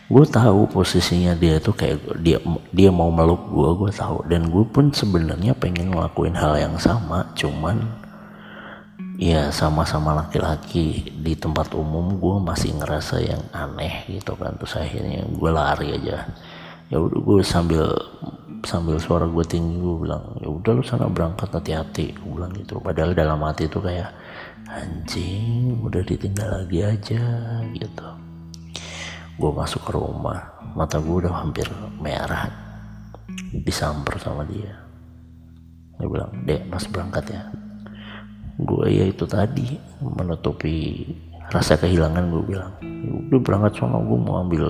gue 0.05 0.25
tahu 0.29 0.69
posisinya 0.69 1.33
dia 1.33 1.57
tuh 1.57 1.73
kayak 1.73 2.21
dia 2.21 2.37
dia 2.77 2.91
mau 2.93 3.09
meluk 3.09 3.41
gue 3.53 3.71
gue 3.85 3.91
tahu. 3.95 4.25
Dan 4.27 4.51
gue 4.51 4.65
pun 4.67 4.91
sebenarnya 4.91 5.55
pengen 5.55 5.93
ngelakuin 5.95 6.35
hal 6.35 6.57
yang 6.59 6.77
sama 6.81 7.31
cuman 7.39 7.81
ya 9.15 9.49
sama-sama 9.55 10.11
laki-laki 10.11 11.15
di 11.23 11.39
tempat 11.39 11.71
umum 11.73 12.19
gue 12.19 12.37
masih 12.43 12.75
ngerasa 12.81 13.23
yang 13.23 13.43
aneh 13.55 14.09
gitu 14.11 14.35
kan. 14.35 14.57
Terus 14.59 14.75
akhirnya 14.81 15.23
gue 15.29 15.51
lari 15.53 15.89
aja. 15.95 16.29
Ya 16.93 16.97
udah 17.01 17.21
gue 17.21 17.41
sambil 17.47 17.85
sambil 18.65 18.97
suara 18.97 19.29
gue 19.29 19.45
tinggi 19.45 19.77
gue 19.77 19.97
bilang 20.09 20.37
ya 20.41 20.49
udah 20.49 20.73
lu 20.75 20.83
sana 20.85 21.09
berangkat 21.09 21.53
hati-hati. 21.53 22.17
Gue 22.17 22.41
bilang 22.41 22.53
gitu. 22.57 22.81
Padahal 22.81 23.13
dalam 23.13 23.41
hati 23.45 23.69
itu 23.69 23.79
kayak 23.79 24.11
anjing 24.69 25.79
udah 25.85 26.03
ditinggal 26.03 26.49
lagi 26.49 26.81
aja 26.81 27.23
gitu. 27.71 28.09
Gue 29.37 29.51
masuk 29.53 29.85
ke 29.85 29.93
rumah 29.93 30.41
mata 30.75 30.99
gue 30.99 31.17
udah 31.25 31.45
hampir 31.45 31.69
merah 32.01 32.49
disamper 33.53 34.17
sama 34.19 34.43
dia. 34.49 34.73
Dia 36.01 36.09
bilang 36.11 36.33
dek 36.49 36.67
mas 36.67 36.89
berangkat 36.89 37.25
ya. 37.31 37.43
Gue 38.59 38.87
ya 38.91 39.05
itu 39.07 39.29
tadi 39.29 39.77
menutupi 40.03 41.07
rasa 41.53 41.77
kehilangan 41.77 42.33
gue 42.33 42.43
bilang 42.49 42.73
ya 42.81 43.13
udah 43.29 43.41
berangkat 43.45 43.73
sono 43.77 44.01
gue 44.01 44.19
mau 44.19 44.41
ambil 44.41 44.65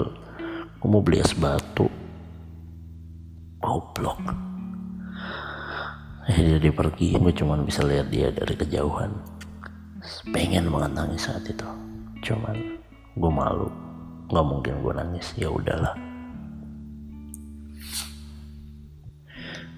gue 0.83 0.89
mau 0.91 1.01
beli 1.01 1.23
es 1.23 1.33
batu 1.39 1.87
goblok. 3.65 4.21
Akhirnya 6.29 6.61
dia 6.61 6.73
pergi. 6.73 7.17
Gue 7.17 7.33
cuma 7.33 7.57
bisa 7.65 7.81
lihat 7.81 8.13
dia 8.13 8.29
dari 8.29 8.53
kejauhan. 8.53 9.13
Pengen 10.29 10.69
banget 10.69 11.17
saat 11.17 11.45
itu. 11.49 11.69
Cuman 12.21 12.57
gue 13.17 13.33
malu. 13.33 13.73
Nggak 14.29 14.47
mungkin 14.47 14.75
gue 14.85 14.93
nangis. 14.93 15.33
Ya 15.41 15.49
udahlah. 15.49 15.97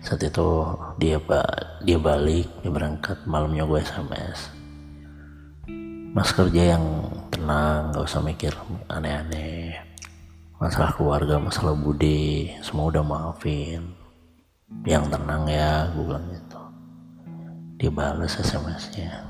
Saat 0.02 0.22
itu 0.22 0.48
dia 0.98 1.18
dia 1.86 1.98
balik 1.98 2.46
dia 2.62 2.70
berangkat. 2.70 3.18
Malamnya 3.26 3.66
gue 3.66 3.78
sms 3.82 4.66
mas 6.16 6.32
kerja 6.32 6.80
yang 6.80 6.84
tenang 7.28 7.92
nggak 7.92 8.08
usah 8.08 8.24
mikir 8.24 8.48
aneh-aneh 8.88 9.76
masalah 10.56 10.96
keluarga 10.96 11.36
masalah 11.36 11.76
budi 11.76 12.48
semua 12.64 12.88
udah 12.88 13.04
maafin. 13.04 13.92
Yang 14.88 15.14
tenang 15.14 15.44
ya 15.46 15.92
gue 15.92 16.04
bilang 16.04 16.26
gitu. 16.32 16.60
Dia 17.76 17.90
balas 17.92 18.40
sms-nya 18.40 19.20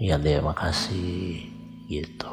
ya 0.00 0.16
deh 0.16 0.40
makasih 0.40 1.44
gitu. 1.92 2.32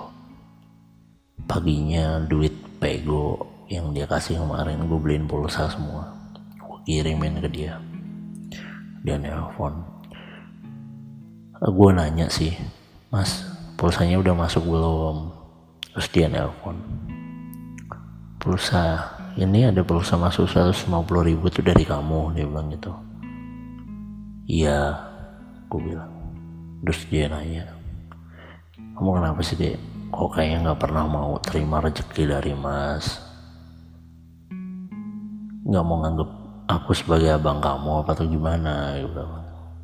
Paginya 1.46 2.24
duit 2.24 2.56
pego 2.80 3.52
yang 3.68 3.92
dia 3.92 4.08
kasih 4.08 4.40
kemarin 4.40 4.88
gue 4.88 5.00
beliin 5.00 5.28
pulsa 5.28 5.68
semua. 5.68 6.16
Gue 6.56 6.80
kirimin 6.88 7.44
ke 7.44 7.50
dia. 7.52 7.84
Dia 9.04 9.20
nelpon. 9.20 9.76
Eh, 11.62 11.72
gue 11.72 11.90
nanya 11.92 12.32
sih 12.32 12.56
mas 13.12 13.44
pulsanya 13.76 14.24
udah 14.24 14.34
masuk 14.34 14.64
belum? 14.64 15.36
Terus 15.92 16.08
dia 16.16 16.28
nelpon 16.32 16.80
pulsa. 18.46 19.02
Ini 19.36 19.74
ada 19.74 19.82
pulsa 19.82 20.16
masuk 20.22 20.46
150 20.46 20.86
ribu 21.26 21.50
tuh 21.50 21.66
dari 21.66 21.82
kamu 21.82 22.38
dia 22.38 22.46
bilang 22.46 22.70
gitu. 22.70 22.94
Iya 24.46 25.02
gue 25.66 25.82
bilang. 25.82 26.14
Terus 26.86 27.02
dia 27.10 27.26
nanya 27.26 27.66
kamu 28.96 29.20
kenapa 29.20 29.42
sih 29.44 29.60
dek 29.60 29.76
kok 30.08 30.32
kayaknya 30.32 30.72
nggak 30.72 30.80
pernah 30.80 31.04
mau 31.04 31.36
terima 31.44 31.84
rezeki 31.84 32.24
dari 32.32 32.54
mas? 32.56 33.20
Nggak 35.68 35.84
mau 35.84 35.98
nganggep 36.06 36.30
aku 36.72 36.92
sebagai 36.96 37.36
abang 37.36 37.60
kamu 37.60 38.06
apa 38.06 38.12
tuh 38.16 38.30
gimana? 38.30 38.96
Gitu 39.02 39.26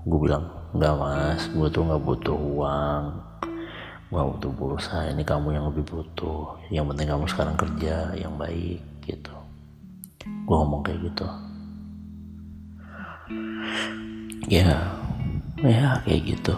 gue 0.05 0.19
bilang 0.21 0.45
nggak 0.77 0.95
mas. 0.95 1.41
Gue 1.51 1.67
tuh 1.67 1.83
nggak 1.83 2.03
butuh 2.07 2.37
uang 2.37 3.03
gue 4.11 4.19
butuh 4.19 4.51
pulsa 4.51 5.07
ini 5.07 5.23
kamu 5.23 5.55
yang 5.55 5.71
lebih 5.71 5.87
butuh. 5.87 6.59
Yang 6.67 6.91
penting 6.91 7.07
kamu 7.07 7.25
sekarang 7.31 7.55
kerja 7.55 8.11
yang 8.19 8.35
baik 8.35 8.83
gitu. 9.07 9.31
Gue 10.43 10.55
ngomong 10.59 10.83
kayak 10.83 10.99
gitu. 11.07 11.27
Ya 14.51 14.83
ya 15.63 16.03
kayak 16.03 16.21
gitu. 16.27 16.55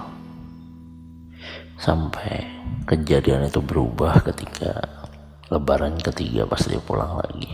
Sampai 1.77 2.41
kejadian 2.89 3.45
itu 3.45 3.61
berubah 3.61 4.17
ketika 4.25 4.89
lebaran 5.53 6.01
ketiga 6.01 6.49
pas 6.49 6.65
dia 6.65 6.81
pulang 6.81 7.21
lagi. 7.21 7.53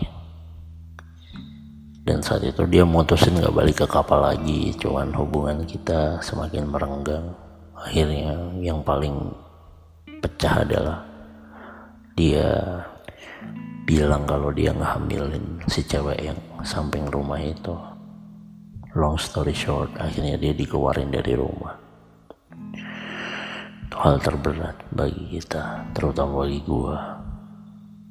Dan 2.08 2.24
saat 2.24 2.40
itu 2.40 2.64
dia 2.64 2.88
mutusin 2.88 3.36
gak 3.36 3.52
balik 3.52 3.84
ke 3.84 3.86
kapal 3.86 4.24
lagi. 4.24 4.72
Cuman 4.80 5.12
hubungan 5.12 5.68
kita 5.68 6.24
semakin 6.24 6.72
merenggang. 6.72 7.36
Akhirnya 7.76 8.56
yang 8.64 8.80
paling 8.80 9.36
pecah 10.20 10.62
adalah 10.62 11.00
dia 12.12 12.44
bilang 13.88 14.28
kalau 14.28 14.52
dia 14.52 14.70
ngehamilin 14.76 15.64
si 15.66 15.80
cewek 15.80 16.20
yang 16.20 16.38
samping 16.60 17.08
rumah 17.08 17.40
itu. 17.40 17.72
Long 18.92 19.16
story 19.16 19.56
short 19.56 19.96
akhirnya 19.96 20.36
dia 20.36 20.52
dikeluarin 20.52 21.08
dari 21.08 21.32
rumah. 21.32 21.74
Hal 24.00 24.16
terberat 24.16 24.80
bagi 24.96 25.36
kita 25.36 25.92
terutama 25.92 26.48
bagi 26.48 26.64
gue 26.64 26.96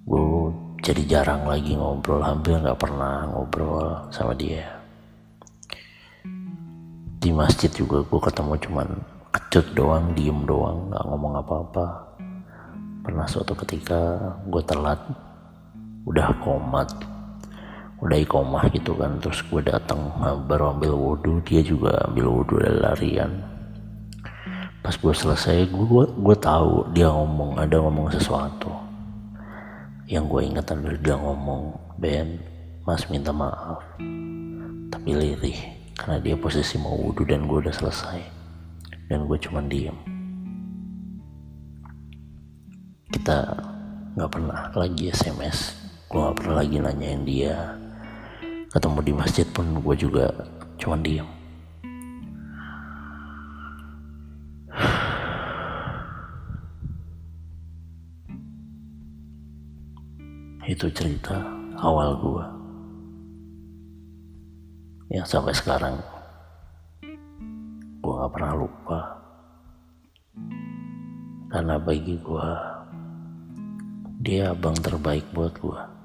gue 0.06 0.54
jadi 0.86 1.02
jarang 1.06 1.50
lagi 1.50 1.74
ngobrol 1.74 2.22
hampir 2.22 2.62
nggak 2.62 2.78
pernah 2.78 3.26
ngobrol 3.30 4.10
sama 4.14 4.38
dia. 4.38 4.70
Di 7.20 7.34
masjid 7.34 7.70
juga 7.74 8.06
gue 8.06 8.20
ketemu 8.22 8.54
cuman 8.70 8.88
kecut 9.50 9.74
doang 9.74 10.14
diem 10.14 10.46
doang 10.46 10.94
nggak 10.94 11.10
ngomong 11.10 11.42
apa-apa. 11.42 11.86
Pernah 13.02 13.26
suatu 13.26 13.58
ketika 13.58 13.98
gue 14.46 14.62
telat 14.62 15.02
udah 16.06 16.38
komat 16.46 16.94
udah 17.98 18.14
ikomah 18.22 18.70
gitu 18.70 18.94
kan. 18.94 19.18
Terus 19.18 19.42
gue 19.50 19.66
datang 19.66 20.14
baru 20.46 20.78
ambil 20.78 20.94
wudhu 20.94 21.42
dia 21.42 21.66
juga 21.66 21.98
ambil 22.06 22.30
wudhu 22.30 22.62
dari 22.62 22.78
larian. 22.78 23.42
Pas 24.86 24.94
gue 24.94 25.14
selesai 25.18 25.66
gue 25.66 26.04
gue 26.14 26.36
tahu 26.38 26.94
dia 26.94 27.10
ngomong 27.10 27.58
ada 27.58 27.82
ngomong 27.82 28.14
sesuatu. 28.14 28.70
Yang 30.06 30.26
gue 30.30 30.42
ingat 30.46 30.66
adalah 30.78 31.02
dia 31.02 31.18
ngomong 31.18 31.74
Ben 31.98 32.38
mas 32.86 33.10
minta 33.10 33.34
maaf 33.34 33.82
tapi 34.94 35.10
lirih 35.14 35.58
karena 35.98 36.22
dia 36.22 36.38
posisi 36.38 36.78
mau 36.78 36.94
wudhu 36.94 37.26
dan 37.26 37.50
gue 37.50 37.66
udah 37.66 37.74
selesai 37.74 38.39
dan 39.10 39.26
gue 39.26 39.38
cuman 39.42 39.66
diem. 39.66 39.98
Kita 43.10 43.58
nggak 44.14 44.32
pernah 44.32 44.70
lagi 44.78 45.10
SMS 45.10 45.80
gue 46.10 46.18
nggak 46.18 46.38
pernah 46.42 46.56
lagi 46.66 46.78
nanyain 46.82 47.22
dia. 47.22 47.78
Ketemu 48.74 49.00
di 49.06 49.14
masjid 49.14 49.46
pun 49.50 49.78
gue 49.78 49.96
juga 49.98 50.26
cuman 50.82 51.02
diem. 51.06 51.30
Itu 60.70 60.86
cerita 60.94 61.34
awal 61.82 62.14
gua. 62.22 62.46
Yang 65.10 65.26
sampai 65.26 65.54
sekarang 65.58 65.98
gua 68.10 68.26
gak 68.26 68.34
pernah 68.42 68.54
lupa. 68.58 69.02
Karena 71.54 71.78
bagi 71.78 72.18
gua 72.26 72.50
dia 74.18 74.50
abang 74.50 74.74
terbaik 74.74 75.30
buat 75.30 75.54
gua 75.62 75.99